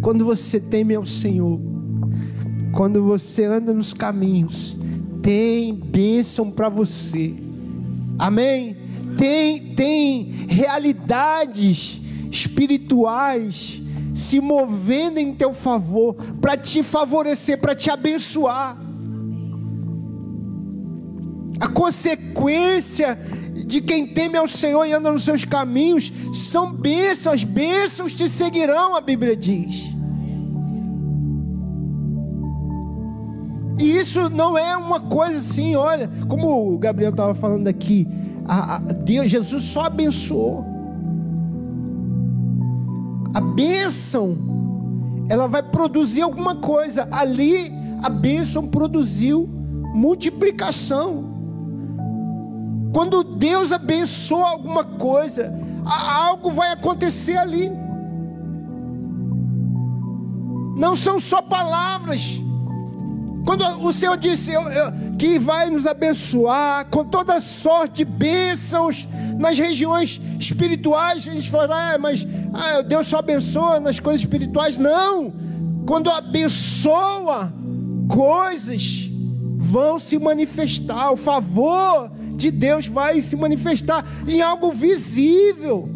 quando 0.00 0.24
você 0.24 0.58
teme 0.58 0.94
ao 0.94 1.04
Senhor, 1.04 1.60
quando 2.72 3.02
você 3.04 3.44
anda 3.44 3.72
nos 3.72 3.92
caminhos, 3.92 4.74
tem 5.22 5.74
bênção 5.74 6.50
para 6.50 6.70
você. 6.70 7.34
Amém? 8.18 8.76
Tem, 9.16 9.74
tem 9.74 10.32
realidades 10.48 12.00
espirituais 12.30 13.82
se 14.14 14.40
movendo 14.40 15.18
em 15.18 15.32
teu 15.34 15.54
favor, 15.54 16.14
para 16.40 16.56
te 16.56 16.82
favorecer, 16.82 17.60
para 17.60 17.74
te 17.74 17.90
abençoar. 17.90 18.87
A 21.60 21.68
consequência 21.68 23.18
de 23.66 23.80
quem 23.80 24.06
teme 24.06 24.36
ao 24.36 24.46
Senhor 24.46 24.84
e 24.84 24.92
anda 24.92 25.10
nos 25.10 25.24
seus 25.24 25.44
caminhos 25.44 26.12
são 26.32 26.72
bênçãos, 26.72 27.34
as 27.34 27.44
bênçãos 27.44 28.14
te 28.14 28.28
seguirão, 28.28 28.94
a 28.94 29.00
Bíblia 29.00 29.36
diz. 29.36 29.98
E 33.78 33.96
isso 33.96 34.28
não 34.28 34.58
é 34.58 34.76
uma 34.76 35.00
coisa 35.00 35.38
assim, 35.38 35.76
olha, 35.76 36.10
como 36.28 36.74
o 36.74 36.78
Gabriel 36.78 37.10
estava 37.10 37.34
falando 37.34 37.68
aqui, 37.68 38.06
a, 38.44 38.76
a 38.76 38.78
Deus, 38.78 39.30
Jesus 39.30 39.62
só 39.62 39.84
abençoou. 39.84 40.64
A 43.34 43.40
bênção, 43.40 44.36
ela 45.28 45.46
vai 45.46 45.62
produzir 45.62 46.22
alguma 46.22 46.56
coisa. 46.56 47.06
Ali, 47.12 47.70
a 48.02 48.08
bênção 48.08 48.66
produziu 48.66 49.48
multiplicação. 49.94 51.37
Quando 52.92 53.22
Deus 53.22 53.70
abençoa 53.72 54.50
alguma 54.50 54.84
coisa, 54.84 55.52
algo 55.84 56.50
vai 56.50 56.72
acontecer 56.72 57.36
ali. 57.36 57.70
Não 60.76 60.96
são 60.96 61.18
só 61.20 61.42
palavras. 61.42 62.40
Quando 63.44 63.64
o 63.84 63.92
Senhor 63.92 64.16
disse 64.16 64.52
eu, 64.52 64.62
eu, 64.68 64.92
que 65.18 65.38
vai 65.38 65.70
nos 65.70 65.86
abençoar 65.86 66.86
com 66.86 67.04
toda 67.04 67.40
sorte 67.40 68.04
de 68.04 68.04
bênçãos 68.04 69.08
nas 69.38 69.58
regiões 69.58 70.20
espirituais, 70.38 71.26
a 71.26 71.32
gente 71.32 71.50
fala, 71.50 71.94
ah, 71.94 71.98
mas 71.98 72.26
ah, 72.52 72.82
Deus 72.82 73.06
só 73.06 73.18
abençoa 73.18 73.80
nas 73.80 73.98
coisas 73.98 74.20
espirituais. 74.20 74.76
Não, 74.76 75.32
quando 75.86 76.10
abençoa, 76.10 77.52
coisas 78.08 79.10
vão 79.56 79.98
se 79.98 80.18
manifestar, 80.18 81.10
o 81.10 81.16
favor 81.16 82.10
de 82.38 82.52
Deus 82.52 82.86
vai 82.86 83.20
se 83.20 83.34
manifestar 83.34 84.06
em 84.26 84.40
algo 84.40 84.70
visível. 84.70 85.88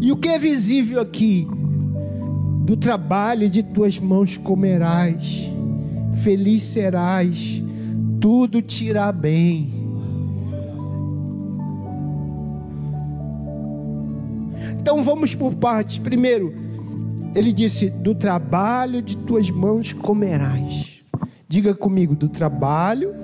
E 0.00 0.10
o 0.10 0.16
que 0.16 0.28
é 0.30 0.38
visível 0.38 1.02
aqui? 1.02 1.46
Do 2.64 2.74
trabalho 2.76 3.50
de 3.50 3.62
tuas 3.62 4.00
mãos 4.00 4.38
comerás, 4.38 5.50
feliz 6.22 6.62
serás, 6.62 7.62
tudo 8.18 8.62
te 8.62 8.86
irá 8.86 9.12
bem. 9.12 9.74
Então 14.80 15.02
vamos 15.04 15.34
por 15.34 15.54
partes. 15.54 15.98
Primeiro, 15.98 16.65
ele 17.36 17.52
disse: 17.52 17.90
Do 17.90 18.14
trabalho 18.14 19.00
de 19.02 19.16
tuas 19.16 19.50
mãos 19.50 19.92
comerás. 19.92 21.02
Diga 21.48 21.74
comigo: 21.74 22.16
Do 22.16 22.28
trabalho 22.28 23.14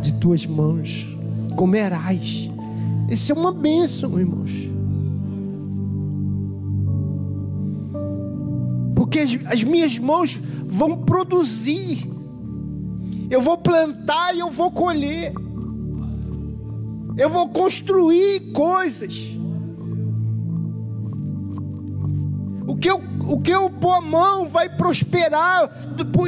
de 0.00 0.14
tuas 0.14 0.46
mãos 0.46 1.06
comerás. 1.56 2.50
Isso 3.08 3.32
é 3.32 3.34
uma 3.34 3.52
bênção, 3.52 4.18
irmãos. 4.18 4.76
porque 9.16 9.20
as, 9.20 9.38
as 9.46 9.64
minhas 9.64 9.98
mãos 9.98 10.38
vão 10.66 10.98
produzir. 10.98 12.06
Eu 13.30 13.40
vou 13.40 13.56
plantar 13.56 14.34
e 14.34 14.40
eu 14.40 14.50
vou 14.50 14.70
colher. 14.70 15.32
Eu 17.16 17.30
vou 17.30 17.48
construir 17.48 18.52
coisas. 18.52 19.38
O 22.66 22.76
que 22.76 22.90
eu 22.90 23.00
o 23.28 23.40
que 23.40 23.50
eu 23.50 23.68
pôr 23.68 23.92
a 23.92 24.00
mão 24.00 24.46
vai 24.46 24.68
prosperar, 24.68 25.70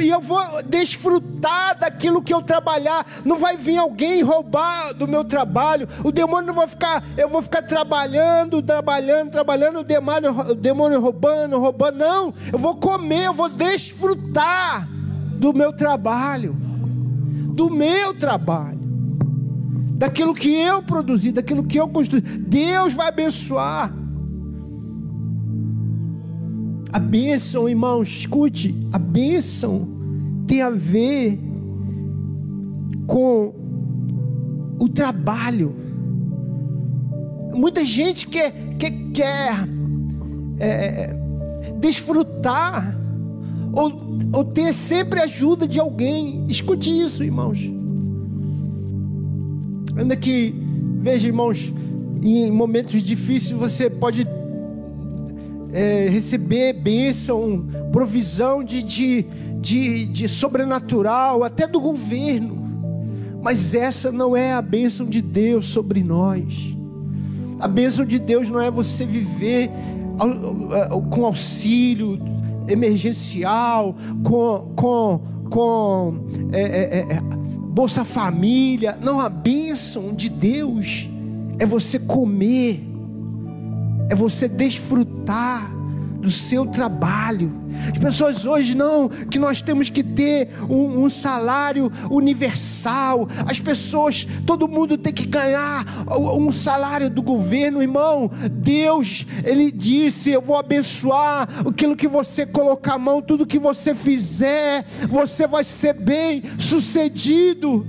e 0.01 0.09
eu 0.09 0.19
vou 0.19 0.41
desfrutar 0.63 1.79
daquilo 1.79 2.21
que 2.21 2.33
eu 2.33 2.41
trabalhar. 2.41 3.05
Não 3.23 3.37
vai 3.37 3.55
vir 3.55 3.77
alguém 3.77 4.21
roubar 4.21 4.93
do 4.93 5.07
meu 5.07 5.23
trabalho. 5.23 5.87
O 6.03 6.11
demônio 6.11 6.47
não 6.47 6.53
vai 6.53 6.67
ficar, 6.67 7.03
eu 7.17 7.29
vou 7.29 7.41
ficar 7.41 7.61
trabalhando, 7.61 8.61
trabalhando, 8.61 9.31
trabalhando, 9.31 9.79
o 9.79 9.83
demônio, 9.83 10.31
o 10.51 10.55
demônio 10.55 10.99
roubando, 10.99 11.57
roubando. 11.57 11.97
Não, 11.97 12.33
eu 12.51 12.59
vou 12.59 12.75
comer, 12.75 13.27
eu 13.27 13.33
vou 13.33 13.49
desfrutar 13.49 14.87
do 15.37 15.53
meu 15.53 15.71
trabalho, 15.71 16.53
do 17.53 17.69
meu 17.69 18.13
trabalho, 18.13 18.79
daquilo 19.95 20.35
que 20.35 20.53
eu 20.53 20.83
produzi, 20.83 21.31
daquilo 21.31 21.63
que 21.63 21.79
eu 21.79 21.87
construí. 21.87 22.21
Deus 22.21 22.93
vai 22.93 23.07
abençoar. 23.07 23.98
A 26.91 26.97
bênção, 26.99 27.69
irmãos, 27.69 28.09
escute, 28.09 28.75
a 28.91 28.97
bênção 28.97 29.87
tem 30.47 30.61
a 30.61 30.71
ver 30.71 31.39
com 33.05 33.53
o 34.79 34.89
trabalho. 34.89 35.75
Muita 37.53 37.83
gente 37.83 38.27
quer, 38.27 38.51
quer, 38.79 38.91
quer 39.13 39.67
é, 40.59 41.13
desfrutar 41.79 42.97
ou, 43.71 44.17
ou 44.33 44.45
ter 44.45 44.73
sempre 44.73 45.19
ajuda 45.19 45.67
de 45.67 45.79
alguém. 45.79 46.45
Escute 46.47 46.89
isso, 46.89 47.23
irmãos. 47.23 47.59
Ainda 49.95 50.15
que, 50.15 50.55
veja, 51.01 51.27
irmãos, 51.27 51.71
em 52.21 52.49
momentos 52.49 53.03
difíceis 53.03 53.59
você 53.59 53.89
pode 53.89 54.25
é, 55.71 56.07
receber 56.09 56.73
bênção, 56.73 57.65
provisão 57.91 58.63
de, 58.63 58.81
de, 58.81 59.25
de, 59.59 60.05
de 60.05 60.27
sobrenatural, 60.27 61.43
até 61.43 61.67
do 61.67 61.79
governo. 61.79 62.57
Mas 63.41 63.73
essa 63.73 64.11
não 64.11 64.35
é 64.35 64.53
a 64.53 64.61
bênção 64.61 65.05
de 65.05 65.21
Deus 65.21 65.67
sobre 65.67 66.03
nós. 66.03 66.75
A 67.59 67.67
bênção 67.67 68.05
de 68.05 68.19
Deus 68.19 68.49
não 68.49 68.59
é 68.59 68.71
você 68.71 69.05
viver 69.05 69.69
com 71.11 71.25
auxílio 71.25 72.19
emergencial, 72.67 73.95
com, 74.23 74.73
com, 74.75 75.21
com 75.49 76.25
é, 76.51 76.61
é, 76.61 76.99
é, 76.99 77.21
Bolsa 77.69 78.03
Família. 78.03 78.97
Não, 79.01 79.19
a 79.19 79.29
bênção 79.29 80.13
de 80.13 80.29
Deus 80.29 81.09
é 81.57 81.65
você 81.65 81.99
comer 81.99 82.89
é 84.09 84.15
você 84.15 84.47
desfrutar 84.47 85.18
do 86.19 86.29
seu 86.29 86.65
trabalho. 86.65 87.51
As 87.91 87.97
pessoas 87.97 88.45
hoje 88.45 88.75
não, 88.75 89.07
que 89.07 89.39
nós 89.39 89.61
temos 89.61 89.89
que 89.89 90.03
ter 90.03 90.49
um, 90.69 91.03
um, 91.03 91.09
salário 91.09 91.91
universal. 92.11 93.27
As 93.45 93.59
pessoas, 93.59 94.27
todo 94.45 94.67
mundo 94.67 94.97
tem 94.97 95.13
que 95.13 95.25
ganhar 95.25 95.85
um 96.19 96.51
salário 96.51 97.09
do 97.09 97.21
governo, 97.21 97.81
irmão. 97.81 98.29
Deus, 98.51 99.25
Ele 99.43 99.71
disse: 99.71 100.31
Eu 100.31 100.41
vou 100.41 100.57
abençoar 100.57 101.47
aquilo 101.67 101.95
que 101.95 102.07
você 102.07 102.45
colocar 102.45 102.95
a 102.95 102.99
mão, 102.99 103.21
tudo 103.21 103.47
que 103.47 103.59
você 103.59 103.95
fizer, 103.95 104.85
você 105.07 105.47
vai 105.47 105.63
ser 105.63 105.93
bem 105.93 106.43
sucedido. 106.57 107.85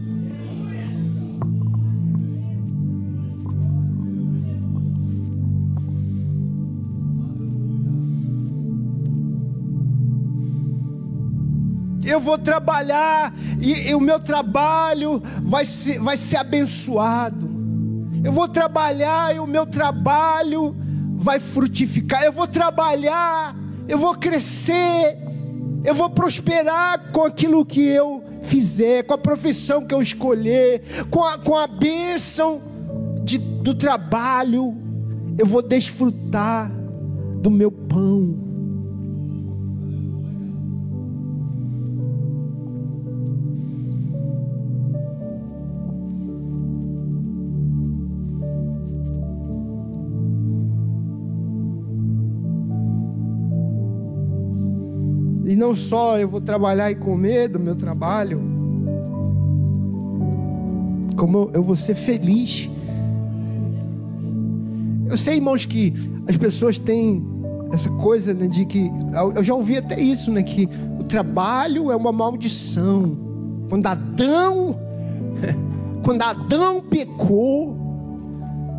Eu 12.20 12.24
vou 12.24 12.36
trabalhar 12.36 13.32
e, 13.58 13.88
e 13.88 13.94
o 13.94 14.00
meu 14.00 14.20
trabalho 14.20 15.22
vai 15.42 15.64
ser, 15.64 15.98
vai 15.98 16.18
ser 16.18 16.36
abençoado. 16.36 17.48
Eu 18.22 18.30
vou 18.30 18.46
trabalhar 18.46 19.34
e 19.34 19.40
o 19.40 19.46
meu 19.46 19.64
trabalho 19.64 20.76
vai 21.16 21.40
frutificar. 21.40 22.22
Eu 22.22 22.32
vou 22.32 22.46
trabalhar, 22.46 23.56
eu 23.88 23.96
vou 23.96 24.14
crescer, 24.14 25.16
eu 25.82 25.94
vou 25.94 26.10
prosperar 26.10 27.10
com 27.10 27.24
aquilo 27.24 27.64
que 27.64 27.80
eu 27.80 28.22
fizer, 28.42 29.04
com 29.04 29.14
a 29.14 29.18
profissão 29.18 29.86
que 29.86 29.94
eu 29.94 30.02
escolher, 30.02 30.82
com 31.08 31.24
a, 31.24 31.38
com 31.38 31.56
a 31.56 31.66
bênção 31.66 32.60
de, 33.24 33.38
do 33.38 33.74
trabalho. 33.74 34.76
Eu 35.38 35.46
vou 35.46 35.62
desfrutar 35.62 36.70
do 37.40 37.50
meu 37.50 37.72
pão. 37.72 38.49
Não 55.60 55.76
só 55.76 56.18
eu 56.18 56.26
vou 56.26 56.40
trabalhar 56.40 56.90
e 56.90 56.94
comer 56.94 57.48
do 57.48 57.60
meu 57.60 57.76
trabalho, 57.76 58.40
como 61.14 61.50
eu 61.52 61.62
vou 61.62 61.76
ser 61.76 61.94
feliz. 61.94 62.70
Eu 65.06 65.18
sei, 65.18 65.36
irmãos, 65.36 65.66
que 65.66 65.92
as 66.26 66.38
pessoas 66.38 66.78
têm 66.78 67.22
essa 67.72 67.90
coisa 67.90 68.32
né, 68.32 68.46
de 68.46 68.64
que. 68.64 68.90
Eu 69.36 69.44
já 69.44 69.54
ouvi 69.54 69.76
até 69.76 70.00
isso, 70.00 70.32
né? 70.32 70.42
Que 70.42 70.66
o 70.98 71.04
trabalho 71.04 71.90
é 71.90 71.96
uma 71.96 72.10
maldição. 72.10 73.18
Quando 73.68 73.86
Adão. 73.86 74.78
Quando 76.02 76.22
Adão 76.22 76.80
pecou. 76.80 77.76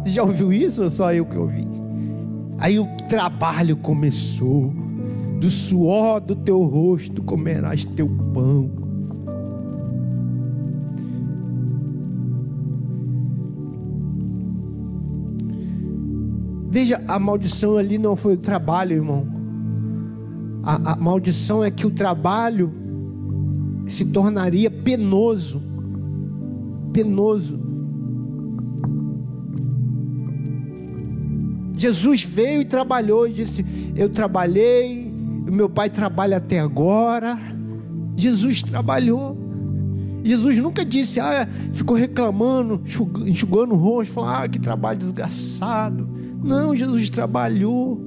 Você 0.03 0.09
já 0.09 0.23
ouviu 0.23 0.51
isso 0.51 0.81
ou 0.81 0.89
só 0.89 1.13
eu 1.13 1.27
que 1.27 1.37
ouvi? 1.37 1.67
Aí 2.57 2.79
o 2.79 2.87
trabalho 3.07 3.77
começou. 3.77 4.80
Do 5.41 5.49
suor 5.49 6.21
do 6.21 6.35
teu 6.35 6.61
rosto 6.61 7.23
comerás 7.23 7.83
teu 7.83 8.07
pão. 8.31 8.69
Veja, 16.69 17.03
a 17.07 17.17
maldição 17.17 17.75
ali 17.75 17.97
não 17.97 18.15
foi 18.15 18.35
o 18.35 18.37
trabalho, 18.37 18.97
irmão. 18.97 19.25
A, 20.61 20.91
a 20.91 20.95
maldição 20.95 21.63
é 21.63 21.71
que 21.71 21.87
o 21.87 21.89
trabalho 21.89 22.71
se 23.87 24.05
tornaria 24.05 24.69
penoso. 24.69 25.59
Penoso. 26.93 27.59
Jesus 31.75 32.23
veio 32.23 32.61
e 32.61 32.65
trabalhou 32.65 33.27
e 33.27 33.33
disse: 33.33 33.65
Eu 33.95 34.07
trabalhei, 34.07 35.10
meu 35.41 35.69
pai 35.69 35.89
trabalha 35.89 36.37
até 36.37 36.59
agora. 36.59 37.37
Jesus 38.15 38.61
trabalhou. 38.61 39.37
Jesus 40.23 40.59
nunca 40.59 40.85
disse, 40.85 41.19
ah, 41.19 41.47
ficou 41.71 41.95
reclamando, 41.95 42.81
enxugando 43.25 43.73
o 43.73 43.77
rosto, 43.77 44.13
falando, 44.13 44.43
ah, 44.43 44.47
que 44.47 44.59
trabalho 44.59 44.99
desgraçado. 44.99 46.07
Não, 46.43 46.75
Jesus 46.75 47.09
trabalhou. 47.09 47.99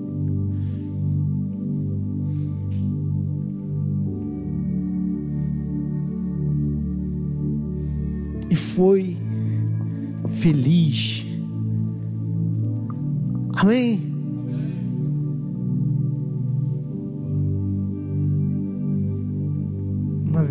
E 8.49 8.55
foi 8.55 9.17
feliz. 10.29 11.27
Amém? 13.57 14.14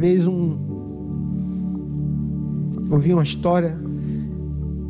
Vez 0.03 0.27
um 0.27 0.57
ouvi 2.91 3.13
uma 3.13 3.23
história 3.23 3.73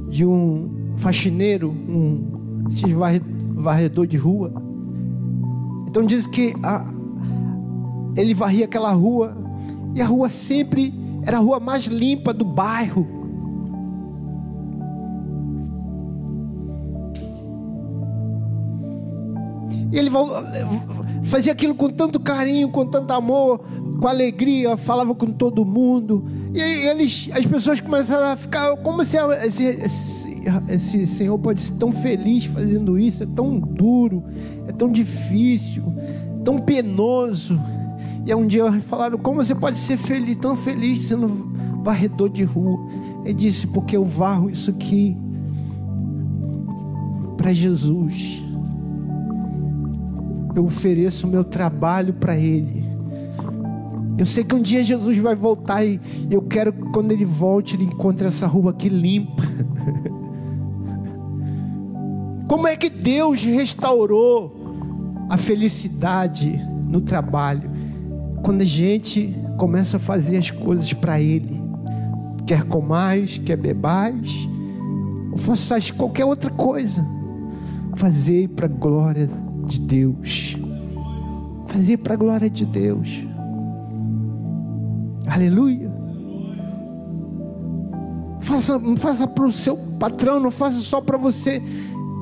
de 0.09 0.25
um 0.25 0.95
faxineiro, 0.97 1.69
um 1.69 2.63
varredor 3.57 4.07
de 4.07 4.17
rua. 4.17 4.51
Então 5.87 6.03
diz 6.03 6.25
que 6.25 6.55
a, 6.63 6.83
ele 8.17 8.33
varria 8.33 8.65
aquela 8.65 8.91
rua 8.91 9.37
e 9.93 10.01
a 10.01 10.05
rua 10.07 10.29
sempre 10.29 10.91
era 11.21 11.37
a 11.37 11.39
rua 11.39 11.59
mais 11.59 11.85
limpa 11.85 12.33
do 12.33 12.43
bairro. 12.43 13.07
E 19.91 19.97
ele 19.99 20.09
fazia 21.33 21.51
aquilo 21.51 21.73
com 21.73 21.89
tanto 21.89 22.19
carinho, 22.19 22.69
com 22.69 22.85
tanto 22.85 23.11
amor, 23.11 23.61
com 23.99 24.07
alegria, 24.07 24.77
falava 24.77 25.15
com 25.15 25.25
todo 25.25 25.65
mundo. 25.65 26.23
E 26.53 26.61
eles, 26.61 27.27
as 27.33 27.43
pessoas 27.43 27.81
começaram 27.81 28.27
a 28.27 28.35
ficar 28.35 28.77
como 28.77 29.03
se 29.03 29.17
esse, 29.17 29.63
esse 29.63 30.33
esse 30.69 31.07
Senhor 31.07 31.39
pode 31.39 31.61
ser 31.61 31.73
tão 31.73 31.91
feliz 31.91 32.45
fazendo 32.45 32.99
isso, 32.99 33.23
é 33.23 33.25
tão 33.25 33.59
duro, 33.59 34.23
é 34.67 34.71
tão 34.71 34.91
difícil, 34.91 35.83
tão 36.45 36.59
penoso. 36.59 37.59
E 38.27 38.35
um 38.35 38.45
dia 38.45 38.71
falaram: 38.81 39.17
Como 39.17 39.43
você 39.43 39.55
pode 39.55 39.79
ser 39.79 39.97
feliz, 39.97 40.35
tão 40.35 40.55
feliz 40.55 40.99
sendo 41.07 41.27
varredor 41.81 42.29
de 42.29 42.43
rua? 42.43 42.79
Ele 43.25 43.33
disse: 43.33 43.65
Porque 43.65 43.97
eu 43.97 44.05
varro 44.05 44.51
isso 44.51 44.69
aqui 44.69 45.17
para 47.37 47.51
Jesus. 47.53 48.43
Eu 50.55 50.65
ofereço 50.65 51.25
o 51.25 51.29
meu 51.29 51.43
trabalho 51.43 52.13
para 52.13 52.37
Ele. 52.37 52.83
Eu 54.17 54.25
sei 54.25 54.43
que 54.43 54.53
um 54.53 54.61
dia 54.61 54.83
Jesus 54.83 55.17
vai 55.17 55.35
voltar 55.35 55.83
e 55.83 55.99
eu 56.29 56.41
quero 56.41 56.71
que 56.71 56.83
quando 56.91 57.11
Ele 57.11 57.25
volte, 57.25 57.75
Ele 57.75 57.85
encontre 57.85 58.27
essa 58.27 58.45
rua 58.45 58.71
aqui 58.71 58.87
limpa. 58.87 59.43
Como 62.47 62.67
é 62.67 62.75
que 62.75 62.89
Deus 62.89 63.43
restaurou 63.43 65.25
a 65.27 65.37
felicidade 65.37 66.61
no 66.87 67.01
trabalho? 67.01 67.71
Quando 68.43 68.61
a 68.61 68.65
gente 68.65 69.35
começa 69.57 69.97
a 69.97 69.99
fazer 69.99 70.37
as 70.37 70.51
coisas 70.51 70.93
para 70.93 71.19
Ele, 71.19 71.59
quer 72.45 72.63
comais, 72.65 73.39
quer 73.39 73.57
bebais, 73.57 74.31
ou 75.31 75.37
façais 75.37 75.89
qualquer 75.89 76.25
outra 76.25 76.51
coisa, 76.51 77.03
fazer 77.95 78.49
para 78.49 78.67
a 78.67 78.69
glória 78.69 79.42
de 79.65 79.79
Deus. 79.79 80.57
Fazer 81.67 81.97
para 81.97 82.13
a 82.13 82.17
glória 82.17 82.49
de 82.49 82.65
Deus. 82.65 83.25
Aleluia. 85.27 85.91
Faça, 88.41 88.79
faça 88.97 89.27
para 89.27 89.45
o 89.45 89.51
seu 89.51 89.77
patrão, 89.77 90.39
não 90.39 90.51
faça 90.51 90.79
só 90.81 90.99
para 90.99 91.17
você 91.17 91.61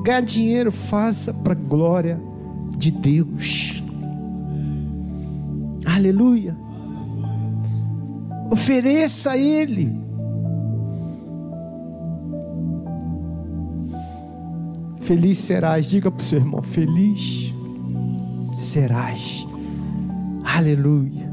ganhar 0.04 0.20
dinheiro, 0.20 0.70
faça 0.70 1.34
para 1.34 1.52
a 1.52 1.56
glória 1.56 2.20
de 2.76 2.90
Deus. 2.92 3.82
Aleluia. 5.84 6.56
Ofereça 8.50 9.32
a 9.32 9.38
Ele. 9.38 10.00
Feliz 15.02 15.38
serás, 15.38 15.86
diga 15.86 16.10
para 16.10 16.22
o 16.22 16.24
seu 16.24 16.38
irmão: 16.38 16.62
feliz 16.62 17.52
serás. 18.56 19.46
Aleluia. 20.44 21.30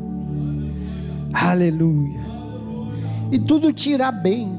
Aleluia. 1.34 2.20
E 3.32 3.38
tudo 3.38 3.72
te 3.72 3.92
irá 3.92 4.12
bem. 4.12 4.58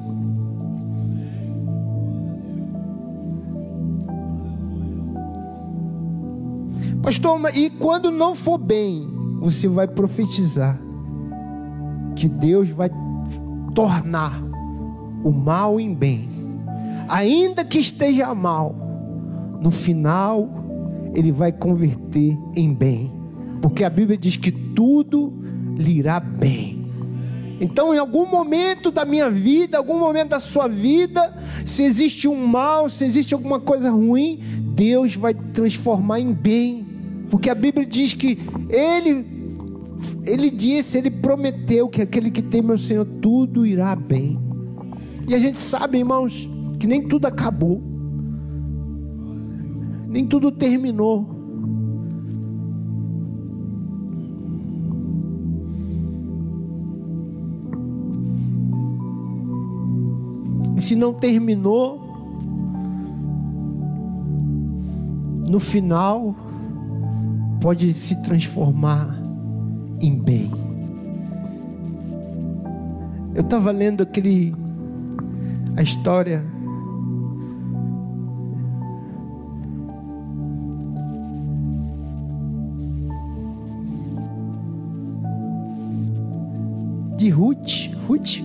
Pastor, 7.03 7.41
e 7.57 7.71
quando 7.71 8.11
não 8.13 8.35
for 8.35 8.59
bem, 8.59 9.09
você 9.41 9.67
vai 9.67 9.89
profetizar 9.89 10.79
que 12.15 12.29
Deus 12.29 12.69
vai 12.69 12.91
tornar 13.75 14.41
o 15.25 15.33
mal 15.33 15.81
em 15.81 15.93
bem, 15.93 16.29
ainda 17.09 17.65
que 17.65 17.79
esteja 17.79 18.33
mal, 18.35 18.90
no 19.63 19.71
final 19.71 20.49
ele 21.15 21.33
vai 21.33 21.53
converter 21.53 22.37
em 22.55 22.73
bem, 22.73 23.13
porque 23.61 23.85
a 23.85 23.91
Bíblia 23.91 24.17
diz 24.17 24.37
que 24.37 24.51
tudo 24.51 25.33
lhe 25.77 25.99
irá 25.99 26.21
bem. 26.21 26.81
Então, 27.61 27.95
em 27.95 27.99
algum 27.99 28.27
momento 28.27 28.91
da 28.91 29.05
minha 29.05 29.29
vida, 29.29 29.77
algum 29.77 29.99
momento 29.99 30.31
da 30.31 30.41
sua 30.41 30.67
vida, 30.67 31.37
se 31.65 31.83
existe 31.83 32.27
um 32.27 32.47
mal, 32.47 32.89
se 32.89 33.05
existe 33.05 33.35
alguma 33.35 33.61
coisa 33.61 33.91
ruim, 33.91 34.39
Deus 34.75 35.15
vai 35.15 35.35
transformar 35.35 36.21
em 36.21 36.33
bem 36.33 36.91
porque 37.31 37.49
a 37.49 37.55
Bíblia 37.55 37.87
diz 37.87 38.13
que 38.13 38.39
ele 38.69 39.39
ele 40.27 40.51
disse, 40.51 40.99
ele 40.99 41.11
prometeu 41.11 41.89
que 41.89 42.03
aquele 42.03 42.31
que 42.31 42.43
tem 42.43 42.63
meu 42.63 42.77
Senhor 42.77 43.05
tudo 43.05 43.67
irá 43.67 43.95
bem. 43.95 44.39
E 45.29 45.35
a 45.35 45.39
gente 45.39 45.59
sabe, 45.59 45.99
irmãos, 45.99 46.49
que 46.79 46.87
nem 46.87 47.07
tudo 47.07 47.27
acabou. 47.27 47.83
Nem 50.11 50.27
tudo 50.27 50.51
terminou. 50.51 51.25
E 60.77 60.83
se 60.83 60.97
não 60.97 61.15
terminou, 61.15 62.01
no 65.49 65.61
final 65.61 66.35
pode 67.61 67.93
se 67.93 68.17
transformar 68.23 69.17
em 70.01 70.19
bem. 70.19 70.51
Eu 73.33 73.43
estava 73.43 73.71
lendo 73.71 74.03
aquele 74.03 74.53
a 75.77 75.83
história 75.83 76.45
Ruth. 87.31 87.95
Ruth? 88.07 88.43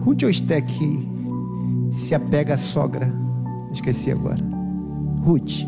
Ruth 0.00 0.22
ou 0.22 0.30
Esté 0.30 0.60
que 0.60 1.08
se 1.92 2.14
apega 2.14 2.54
à 2.54 2.58
sogra? 2.58 3.12
Esqueci 3.72 4.10
agora. 4.10 4.42
Ruth. 5.22 5.64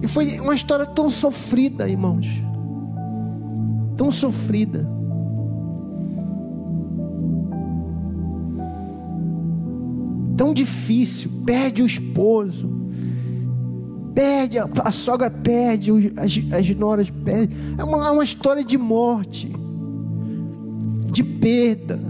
E 0.00 0.06
foi 0.06 0.38
uma 0.38 0.54
história 0.54 0.86
tão 0.86 1.10
sofrida, 1.10 1.88
irmãos. 1.88 2.26
Tão 3.96 4.10
sofrida. 4.10 4.88
Tão 10.36 10.54
difícil. 10.54 11.42
Perde 11.44 11.82
o 11.82 11.86
esposo. 11.86 12.77
Perde, 14.18 14.58
a, 14.58 14.90
sogra 14.90 15.30
perde, 15.30 15.92
as, 16.16 16.40
as 16.52 16.74
noras 16.74 17.08
perdem. 17.08 17.56
É 17.78 17.84
uma, 17.84 18.08
é 18.08 18.10
uma 18.10 18.24
história 18.24 18.64
de 18.64 18.76
morte, 18.76 19.54
de 21.12 21.22
perda, 21.22 22.00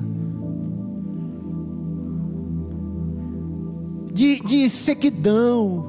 de, 4.10 4.40
de 4.40 4.70
sequidão. 4.70 5.84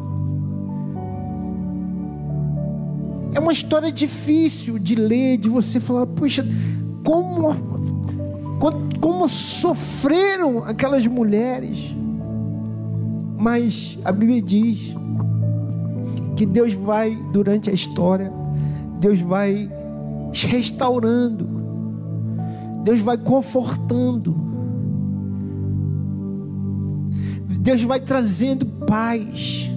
É 3.33 3.39
uma 3.39 3.53
história 3.53 3.89
difícil 3.89 4.77
de 4.77 4.95
ler, 4.95 5.37
de 5.37 5.47
você 5.47 5.79
falar, 5.79 6.05
puxa, 6.05 6.45
como, 7.01 7.55
como 8.99 9.29
sofreram 9.29 10.65
aquelas 10.65 11.07
mulheres. 11.07 11.95
Mas 13.37 13.97
a 14.03 14.11
Bíblia 14.11 14.41
diz 14.41 14.99
que 16.39 16.45
Deus 16.45 16.71
vai, 16.71 17.13
durante 17.33 17.69
a 17.69 17.73
história, 17.73 18.31
Deus 19.01 19.19
vai 19.19 19.69
restaurando, 20.33 21.49
Deus 22.81 23.01
vai 23.01 23.17
confortando, 23.17 24.33
Deus 27.59 27.83
vai 27.83 27.99
trazendo 27.99 28.65
paz. 28.65 29.69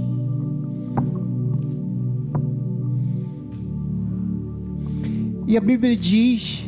E 5.49 5.57
a 5.57 5.61
Bíblia 5.61 5.97
diz 5.97 6.65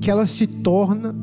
que 0.00 0.10
ela 0.10 0.26
se 0.26 0.48
torna 0.48 1.14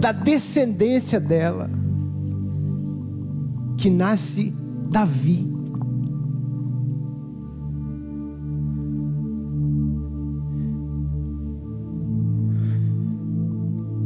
da 0.00 0.12
descendência 0.12 1.20
dela 1.20 1.84
que 3.76 3.90
nasce 3.90 4.54
Davi. 4.90 5.54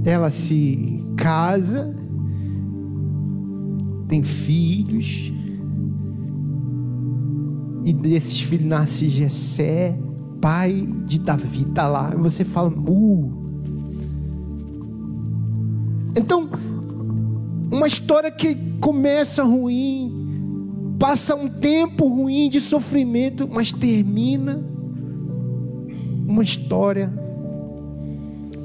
Ela 0.04 0.30
se 0.30 1.04
casa, 1.16 1.94
tem 4.08 4.22
filhos, 4.22 5.32
e 7.84 7.92
desses 7.92 8.40
filhos 8.40 8.66
nasce 8.66 9.08
Jessé, 9.08 9.98
pai 10.40 10.88
de 11.06 11.18
Davi, 11.20 11.62
está 11.62 11.86
lá. 11.86 12.12
E 12.14 12.18
você 12.18 12.44
fala, 12.44 12.70
mu. 12.70 13.40
Então, 16.16 16.48
uma 17.80 17.86
história 17.86 18.30
que 18.30 18.54
começa 18.78 19.42
ruim, 19.42 20.94
passa 20.98 21.34
um 21.34 21.48
tempo 21.48 22.06
ruim 22.06 22.50
de 22.50 22.60
sofrimento, 22.60 23.48
mas 23.50 23.72
termina 23.72 24.62
uma 26.28 26.42
história 26.42 27.10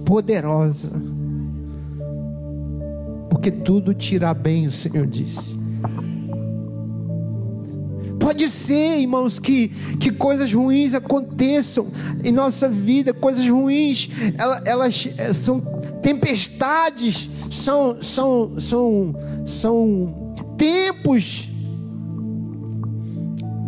poderosa. 0.06 0.91
Porque 3.30 3.49
tudo 3.49 3.93
tira 3.93 4.34
bem, 4.34 4.67
o 4.67 4.71
Senhor 4.71 5.08
disse. 5.08 5.58
Pode 8.19 8.49
ser, 8.49 8.97
irmãos, 8.97 9.39
que, 9.39 9.69
que 9.97 10.12
coisas 10.12 10.54
ruins 10.54 10.93
aconteçam 10.93 11.88
em 12.21 12.34
nossa 12.34 12.67
vida, 12.67 13.13
coisas 13.13 13.47
ruins, 13.47 14.10
elas, 14.38 14.62
elas 14.65 15.10
eh, 15.17 15.34
são 15.34 15.62
tempestades, 16.01 17.30
são, 17.56 18.02
são, 18.02 18.60
são, 18.60 19.15
são 19.46 20.36
tempos 20.58 21.50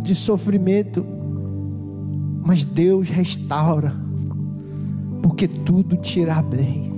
de 0.02 0.14
sofrimento, 0.14 1.04
mas 2.44 2.64
Deus 2.64 3.08
restaura, 3.08 3.94
porque 5.22 5.46
tudo 5.46 5.96
tira 5.96 6.40
bem. 6.42 6.92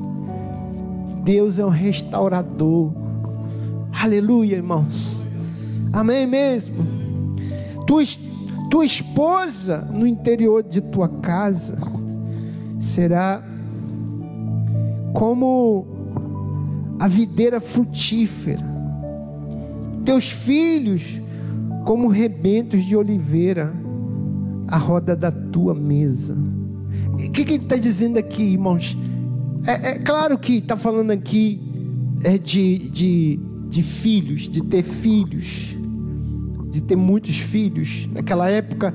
Deus 1.24 1.59
é 1.59 1.64
um 1.64 1.70
restaurador. 1.70 2.92
Aleluia, 3.92 4.57
irmãos. 4.57 5.20
Amém 5.92 6.26
mesmo 6.26 7.00
tua, 7.90 8.05
tua 8.70 8.85
esposa 8.85 9.79
no 9.79 10.07
interior 10.07 10.62
de 10.62 10.81
tua 10.81 11.09
casa 11.09 11.76
será 12.79 13.42
como 15.12 15.89
a 17.00 17.08
videira 17.08 17.58
frutífera, 17.60 18.64
teus 20.04 20.30
filhos 20.30 21.20
como 21.84 22.06
rebentos 22.06 22.84
de 22.84 22.96
oliveira 22.96 23.74
à 24.68 24.76
roda 24.76 25.16
da 25.16 25.32
tua 25.32 25.74
mesa. 25.74 26.36
O 27.12 27.16
que, 27.16 27.44
que 27.44 27.54
ele 27.54 27.64
está 27.64 27.76
dizendo 27.76 28.18
aqui, 28.18 28.42
irmãos? 28.42 28.96
É, 29.66 29.90
é 29.92 29.98
claro 29.98 30.38
que 30.38 30.58
está 30.58 30.76
falando 30.76 31.10
aqui 31.10 31.60
é 32.22 32.38
de, 32.38 32.90
de, 32.90 33.40
de 33.68 33.82
filhos, 33.82 34.48
de 34.48 34.62
ter 34.62 34.82
filhos 34.82 35.80
de 36.70 36.80
ter 36.80 36.96
muitos 36.96 37.38
filhos. 37.38 38.08
Naquela 38.12 38.48
época, 38.48 38.94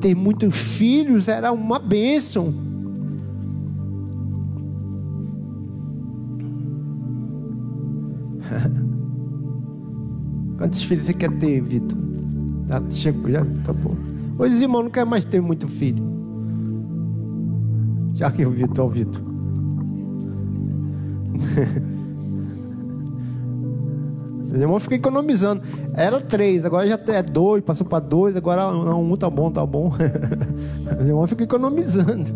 ter 0.00 0.14
muitos 0.14 0.54
filhos 0.54 1.28
era 1.28 1.50
uma 1.50 1.78
bênção. 1.78 2.54
Quantos 10.64 10.82
filhos 10.82 11.04
você 11.04 11.12
quer 11.12 11.30
ter, 11.30 11.60
Vitor? 11.60 11.98
Tá, 12.66 12.82
chegou 12.88 13.30
já? 13.30 13.44
Tá 13.66 13.72
bom. 13.74 13.94
Hoje 14.38 14.54
os 14.54 14.62
irmãos 14.62 14.84
não 14.84 14.90
querem 14.90 15.10
mais 15.10 15.22
ter 15.26 15.38
muito 15.38 15.68
filho. 15.68 16.02
Já 18.14 18.30
que 18.30 18.46
o 18.46 18.50
Vitor, 18.50 18.86
o 18.86 18.88
Vitor. 18.88 19.20
Os 24.42 24.52
irmãos 24.58 24.82
ficam 24.84 24.96
economizando. 24.96 25.60
Era 25.92 26.18
três, 26.20 26.64
agora 26.64 26.86
já 26.86 26.98
é 27.08 27.22
dois, 27.22 27.62
passou 27.62 27.86
para 27.86 27.98
dois, 27.98 28.34
agora 28.34 28.72
não, 28.72 29.04
um 29.04 29.16
tá 29.16 29.28
bom, 29.28 29.50
tá 29.50 29.66
bom. 29.66 29.92
Os 30.98 31.06
irmãos 31.06 31.28
ficam 31.28 31.44
economizando. 31.44 32.32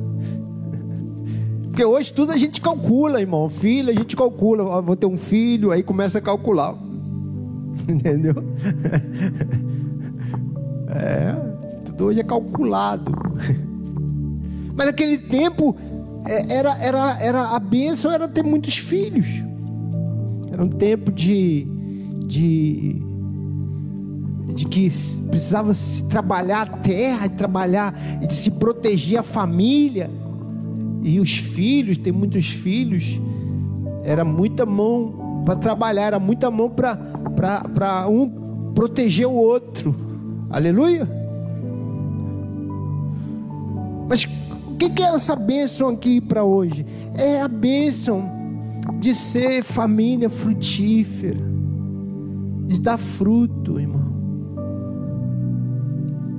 Porque 1.64 1.82
hoje 1.82 2.12
tudo 2.12 2.32
a 2.32 2.36
gente 2.36 2.60
calcula, 2.60 3.22
irmão. 3.22 3.48
Filho, 3.48 3.88
a 3.88 3.94
gente 3.94 4.14
calcula. 4.14 4.82
Vou 4.82 4.96
ter 4.96 5.06
um 5.06 5.16
filho, 5.16 5.70
aí 5.70 5.82
começa 5.82 6.18
a 6.18 6.20
calcular. 6.20 6.74
Entendeu? 7.88 8.34
É, 10.88 11.34
tudo 11.84 12.06
hoje 12.06 12.20
é 12.20 12.24
calculado. 12.24 13.12
Mas 14.74 14.86
naquele 14.86 15.18
tempo 15.18 15.76
é, 16.26 16.54
era, 16.54 16.76
era, 16.78 17.18
era 17.20 17.48
a 17.48 17.58
bênção 17.58 18.10
era 18.10 18.26
ter 18.26 18.42
muitos 18.42 18.78
filhos. 18.78 19.26
Era 20.50 20.64
um 20.64 20.68
tempo 20.68 21.12
de 21.12 21.78
de, 22.28 23.00
de 24.54 24.66
que 24.66 24.92
precisava 25.30 25.72
se 25.72 26.04
trabalhar 26.04 26.62
a 26.62 26.66
terra, 26.66 27.26
de 27.26 27.34
trabalhar 27.34 27.98
e 28.22 28.26
de 28.26 28.34
se 28.34 28.50
proteger 28.50 29.18
a 29.18 29.22
família. 29.22 30.10
E 31.02 31.18
os 31.18 31.38
filhos, 31.38 31.96
tem 31.96 32.12
muitos 32.12 32.48
filhos, 32.48 33.18
era 34.04 34.24
muita 34.24 34.66
mão 34.66 35.27
para 35.44 35.56
trabalhar, 35.56 36.02
era 36.02 36.18
muita 36.18 36.50
mão 36.50 36.70
para 36.70 38.08
um 38.08 38.72
proteger 38.74 39.26
o 39.26 39.34
outro. 39.34 39.94
Aleluia? 40.50 41.08
Mas 44.08 44.24
o 44.24 44.76
que 44.76 45.02
é 45.02 45.14
essa 45.14 45.36
bênção 45.36 45.88
aqui 45.88 46.20
para 46.20 46.44
hoje? 46.44 46.86
É 47.14 47.40
a 47.40 47.48
bênção 47.48 48.30
de 48.98 49.14
ser 49.14 49.62
família 49.62 50.30
frutífera 50.30 51.48
de 52.68 52.80
dar 52.80 52.98
fruto, 52.98 53.80
irmão. 53.80 54.06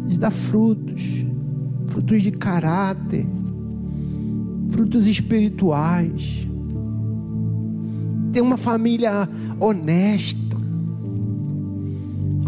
De 0.07 0.17
dar 0.17 0.31
frutos, 0.31 1.25
frutos 1.87 2.21
de 2.21 2.31
caráter, 2.31 3.27
frutos 4.69 5.07
espirituais. 5.07 6.47
Ter 8.31 8.41
uma 8.41 8.57
família 8.57 9.27
honesta, 9.59 10.57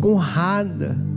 honrada. 0.04 1.12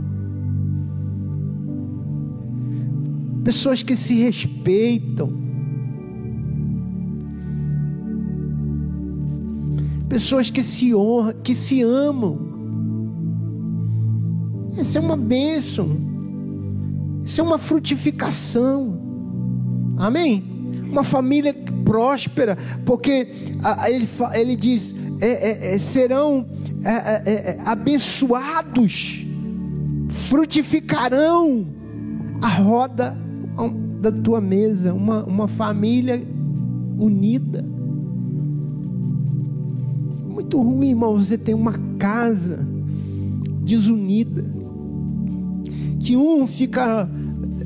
pessoas 3.45 3.83
que 3.83 3.95
se 3.95 4.15
respeitam, 4.15 5.29
pessoas 10.09 10.49
que 10.49 10.63
se 10.63 10.95
honram, 10.95 11.35
que 11.43 11.53
se 11.53 11.83
amam. 11.83 12.39
Essa 14.75 14.97
é 14.97 15.01
uma 15.01 15.15
bênção, 15.15 15.95
isso 17.23 17.39
é 17.39 17.43
uma 17.43 17.59
frutificação, 17.59 18.99
amém? 19.97 20.43
Uma 20.89 21.03
família 21.03 21.53
próspera, 21.85 22.57
porque 22.83 23.27
ele, 23.87 24.09
ele 24.33 24.55
diz: 24.55 24.95
é, 25.21 25.27
é, 25.27 25.75
é, 25.75 25.77
serão 25.77 26.45
é, 26.83 26.91
é, 26.91 27.57
abençoados, 27.63 29.25
frutificarão 30.09 31.67
a 32.41 32.47
roda 32.47 33.15
da 34.01 34.11
tua 34.11 34.41
mesa, 34.41 34.93
uma, 34.93 35.23
uma 35.23 35.47
família 35.47 36.21
unida. 36.99 37.63
Muito 40.27 40.61
ruim, 40.61 40.89
irmão, 40.89 41.17
você 41.17 41.37
tem 41.37 41.55
uma 41.55 41.73
casa 41.97 42.59
desunida, 43.61 44.45
que 45.99 46.17
um 46.17 46.45
fica 46.45 47.09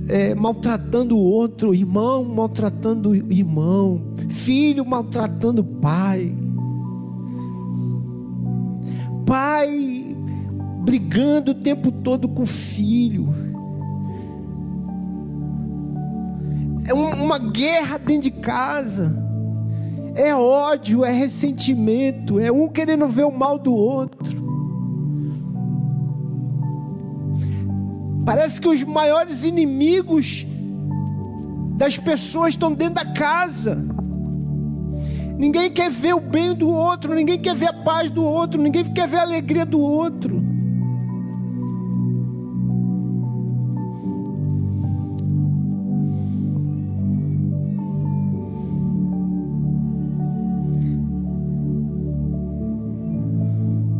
é, 0.10 0.34
maltratando 0.34 1.16
o 1.16 1.22
outro, 1.22 1.74
irmão 1.74 2.26
maltratando 2.26 3.16
irmão, 3.16 4.02
filho 4.30 4.84
maltratando 4.84 5.62
o 5.62 5.66
pai, 5.66 6.36
pai 9.26 10.16
brigando 10.84 11.52
o 11.52 11.56
tempo 11.56 11.92
todo 11.92 12.28
com 12.28 12.46
filho. 12.46 13.30
É 16.88 16.94
uma 16.94 17.38
guerra 17.38 18.00
dentro 18.00 18.24
de 18.24 18.32
casa. 18.32 19.16
É 20.16 20.34
ódio, 20.34 21.06
é 21.06 21.12
ressentimento, 21.12 22.40
é 22.40 22.52
um 22.52 22.68
querendo 22.68 23.08
ver 23.08 23.26
o 23.26 23.32
mal 23.32 23.60
do 23.60 23.72
outro. 23.72 24.39
Parece 28.26 28.60
que 28.60 28.68
os 28.68 28.84
maiores 28.84 29.44
inimigos 29.44 30.46
das 31.78 31.98
pessoas 31.98 32.50
estão 32.50 32.74
dentro 32.74 32.96
da 32.96 33.06
casa. 33.06 33.78
Ninguém 35.38 35.72
quer 35.72 35.90
ver 35.90 36.14
o 36.14 36.20
bem 36.20 36.54
do 36.54 36.70
outro, 36.70 37.16
ninguém 37.16 37.40
quer 37.40 37.56
ver 37.56 37.70
a 37.70 37.74
paz 37.74 38.12
do 38.12 38.24
outro, 38.24 38.62
ninguém 38.62 38.84
quer 38.84 39.08
ver 39.08 39.18
a 39.18 39.22
alegria 39.22 39.66
do 39.66 39.80
outro. 39.80 40.49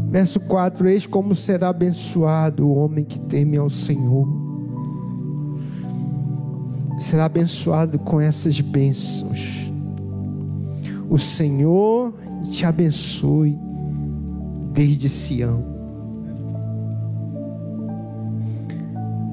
Verso 0.10 0.40
4: 0.40 0.90
Eis 0.90 1.06
como 1.06 1.36
será 1.36 1.70
abençoado 1.70 2.68
o 2.68 2.76
homem 2.76 3.06
que 3.06 3.20
teme 3.20 3.58
ao 3.58 3.70
Senhor. 3.70 4.28
Será 7.00 7.26
abençoado 7.26 8.00
com 8.00 8.20
essas 8.20 8.60
bênçãos. 8.60 9.72
O 11.10 11.18
Senhor 11.18 12.14
te 12.50 12.66
abençoe 12.66 13.58
desde 14.74 15.08
Sião. 15.08 15.64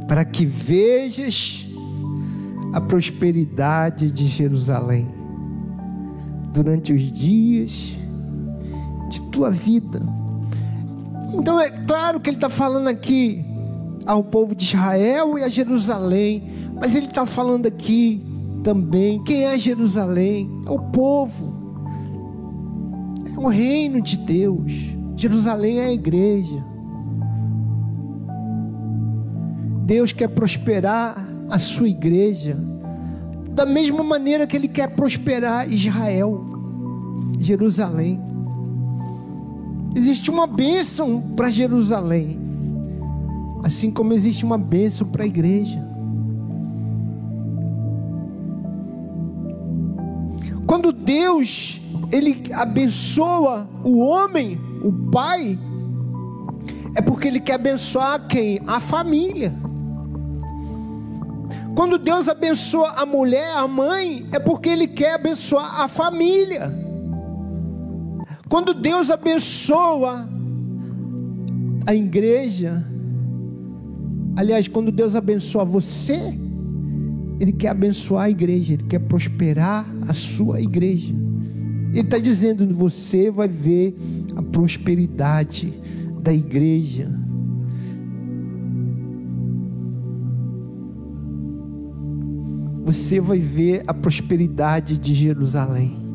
Para 0.06 0.24
que 0.24 0.44
vejas 0.44 1.66
a 2.72 2.80
prosperidade 2.80 4.10
de 4.10 4.28
Jerusalém 4.28 5.08
durante 6.52 6.92
os 6.92 7.00
dias 7.00 7.98
de 9.08 9.22
tua 9.30 9.50
vida 9.50 10.15
então 11.38 11.60
é 11.60 11.70
claro 11.70 12.20
que 12.20 12.30
ele 12.30 12.36
está 12.36 12.50
falando 12.50 12.88
aqui 12.88 13.44
ao 14.06 14.22
povo 14.22 14.54
de 14.54 14.64
Israel 14.64 15.38
e 15.38 15.42
a 15.42 15.48
Jerusalém, 15.48 16.70
mas 16.80 16.94
ele 16.94 17.06
está 17.06 17.26
falando 17.26 17.66
aqui 17.66 18.24
também. 18.62 19.22
Quem 19.24 19.44
é 19.44 19.58
Jerusalém? 19.58 20.50
É 20.66 20.70
o 20.70 20.78
povo, 20.78 21.54
é 23.34 23.38
o 23.38 23.48
reino 23.48 24.00
de 24.00 24.16
Deus. 24.16 24.72
Jerusalém 25.16 25.78
é 25.78 25.86
a 25.86 25.92
igreja. 25.92 26.64
Deus 29.84 30.12
quer 30.12 30.28
prosperar 30.28 31.28
a 31.48 31.58
sua 31.58 31.88
igreja, 31.88 32.58
da 33.52 33.64
mesma 33.64 34.02
maneira 34.02 34.46
que 34.46 34.56
Ele 34.56 34.66
quer 34.66 34.88
prosperar 34.88 35.72
Israel, 35.72 36.44
Jerusalém. 37.38 38.20
Existe 39.96 40.30
uma 40.30 40.46
bênção 40.46 41.22
para 41.34 41.48
Jerusalém, 41.48 42.38
assim 43.64 43.90
como 43.90 44.12
existe 44.12 44.44
uma 44.44 44.58
bênção 44.58 45.06
para 45.06 45.24
a 45.24 45.26
igreja. 45.26 45.82
Quando 50.66 50.92
Deus 50.92 51.80
ele 52.12 52.42
abençoa 52.52 53.66
o 53.82 54.00
homem, 54.00 54.60
o 54.84 54.92
pai, 55.10 55.58
é 56.94 57.00
porque 57.00 57.28
ele 57.28 57.40
quer 57.40 57.54
abençoar 57.54 58.26
quem? 58.28 58.60
A 58.66 58.78
família. 58.78 59.54
Quando 61.74 61.96
Deus 61.96 62.28
abençoa 62.28 62.90
a 62.98 63.06
mulher, 63.06 63.56
a 63.56 63.66
mãe, 63.66 64.28
é 64.30 64.38
porque 64.38 64.68
ele 64.68 64.86
quer 64.86 65.14
abençoar 65.14 65.80
a 65.80 65.88
família. 65.88 66.85
Quando 68.48 68.72
Deus 68.72 69.10
abençoa 69.10 70.28
a 71.84 71.94
igreja, 71.94 72.84
aliás, 74.36 74.68
quando 74.68 74.92
Deus 74.92 75.16
abençoa 75.16 75.64
você, 75.64 76.38
Ele 77.40 77.52
quer 77.52 77.70
abençoar 77.70 78.26
a 78.26 78.30
igreja, 78.30 78.74
Ele 78.74 78.84
quer 78.84 79.00
prosperar 79.00 79.84
a 80.06 80.14
sua 80.14 80.60
igreja. 80.60 81.12
Ele 81.90 82.00
está 82.00 82.18
dizendo: 82.18 82.72
você 82.72 83.30
vai 83.32 83.48
ver 83.48 83.96
a 84.36 84.42
prosperidade 84.42 85.72
da 86.22 86.32
igreja. 86.32 87.10
Você 92.84 93.18
vai 93.20 93.40
ver 93.40 93.82
a 93.88 93.92
prosperidade 93.92 94.96
de 94.96 95.12
Jerusalém. 95.12 96.05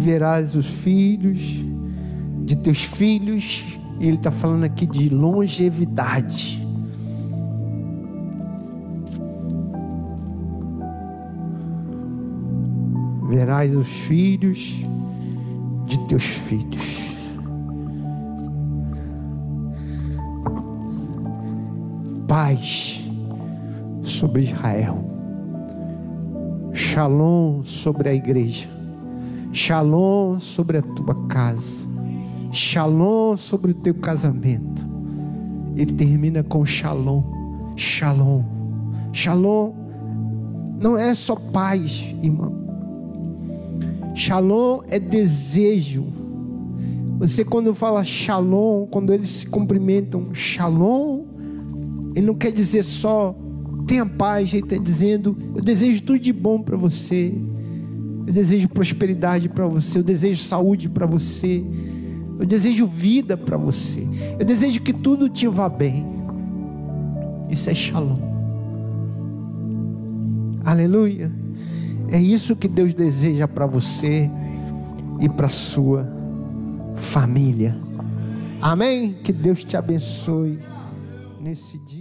Verás 0.00 0.56
os 0.56 0.66
filhos 0.66 1.64
de 2.44 2.56
teus 2.56 2.84
filhos. 2.84 3.78
E 4.00 4.08
ele 4.08 4.16
está 4.16 4.30
falando 4.30 4.64
aqui 4.64 4.86
de 4.86 5.10
longevidade. 5.10 6.66
Verás 13.28 13.76
os 13.76 13.88
filhos 13.88 14.82
de 15.86 15.98
teus 16.08 16.24
filhos. 16.24 17.14
Paz 22.26 23.04
sobre 24.02 24.42
Israel. 24.42 25.04
Shalom 26.72 27.62
sobre 27.62 28.08
a 28.08 28.14
igreja 28.14 28.79
Shalom 29.62 30.40
sobre 30.40 30.78
a 30.78 30.82
tua 30.82 31.14
casa. 31.28 31.86
Shalom 32.50 33.36
sobre 33.36 33.72
o 33.72 33.74
teu 33.74 33.92
casamento. 33.92 34.88
Ele 35.76 35.92
termina 35.92 36.42
com 36.42 36.64
shalom. 36.64 37.22
Shalom. 37.76 38.42
Shalom 39.12 39.74
não 40.80 40.96
é 40.96 41.14
só 41.14 41.36
paz, 41.36 42.06
irmão. 42.22 42.54
Shalom 44.16 44.80
é 44.88 44.98
desejo. 44.98 46.06
Você 47.18 47.44
quando 47.44 47.74
fala 47.74 48.02
shalom, 48.02 48.86
quando 48.86 49.12
eles 49.12 49.28
se 49.28 49.46
cumprimentam, 49.46 50.32
shalom, 50.32 51.24
ele 52.14 52.26
não 52.26 52.34
quer 52.34 52.50
dizer 52.50 52.82
só 52.82 53.36
tenha 53.86 54.06
paz, 54.06 54.54
ele 54.54 54.62
está 54.62 54.78
dizendo 54.78 55.36
eu 55.54 55.62
desejo 55.62 56.02
tudo 56.02 56.18
de 56.18 56.32
bom 56.32 56.62
para 56.62 56.78
você. 56.78 57.34
Eu 58.30 58.34
desejo 58.34 58.68
prosperidade 58.68 59.48
para 59.48 59.66
você, 59.66 59.98
eu 59.98 60.04
desejo 60.04 60.40
saúde 60.40 60.88
para 60.88 61.04
você, 61.04 61.64
eu 62.38 62.46
desejo 62.46 62.86
vida 62.86 63.36
para 63.36 63.56
você, 63.56 64.06
eu 64.38 64.46
desejo 64.46 64.80
que 64.82 64.92
tudo 64.92 65.28
te 65.28 65.48
vá 65.48 65.68
bem. 65.68 66.06
Isso 67.50 67.68
é 67.68 67.74
shalom. 67.74 68.20
Aleluia. 70.64 71.32
É 72.08 72.20
isso 72.20 72.54
que 72.54 72.68
Deus 72.68 72.94
deseja 72.94 73.48
para 73.48 73.66
você 73.66 74.30
e 75.18 75.28
para 75.28 75.48
sua 75.48 76.08
família. 76.94 77.76
Amém? 78.62 79.12
Que 79.24 79.32
Deus 79.32 79.64
te 79.64 79.76
abençoe 79.76 80.60
nesse 81.40 81.78
dia. 81.78 81.99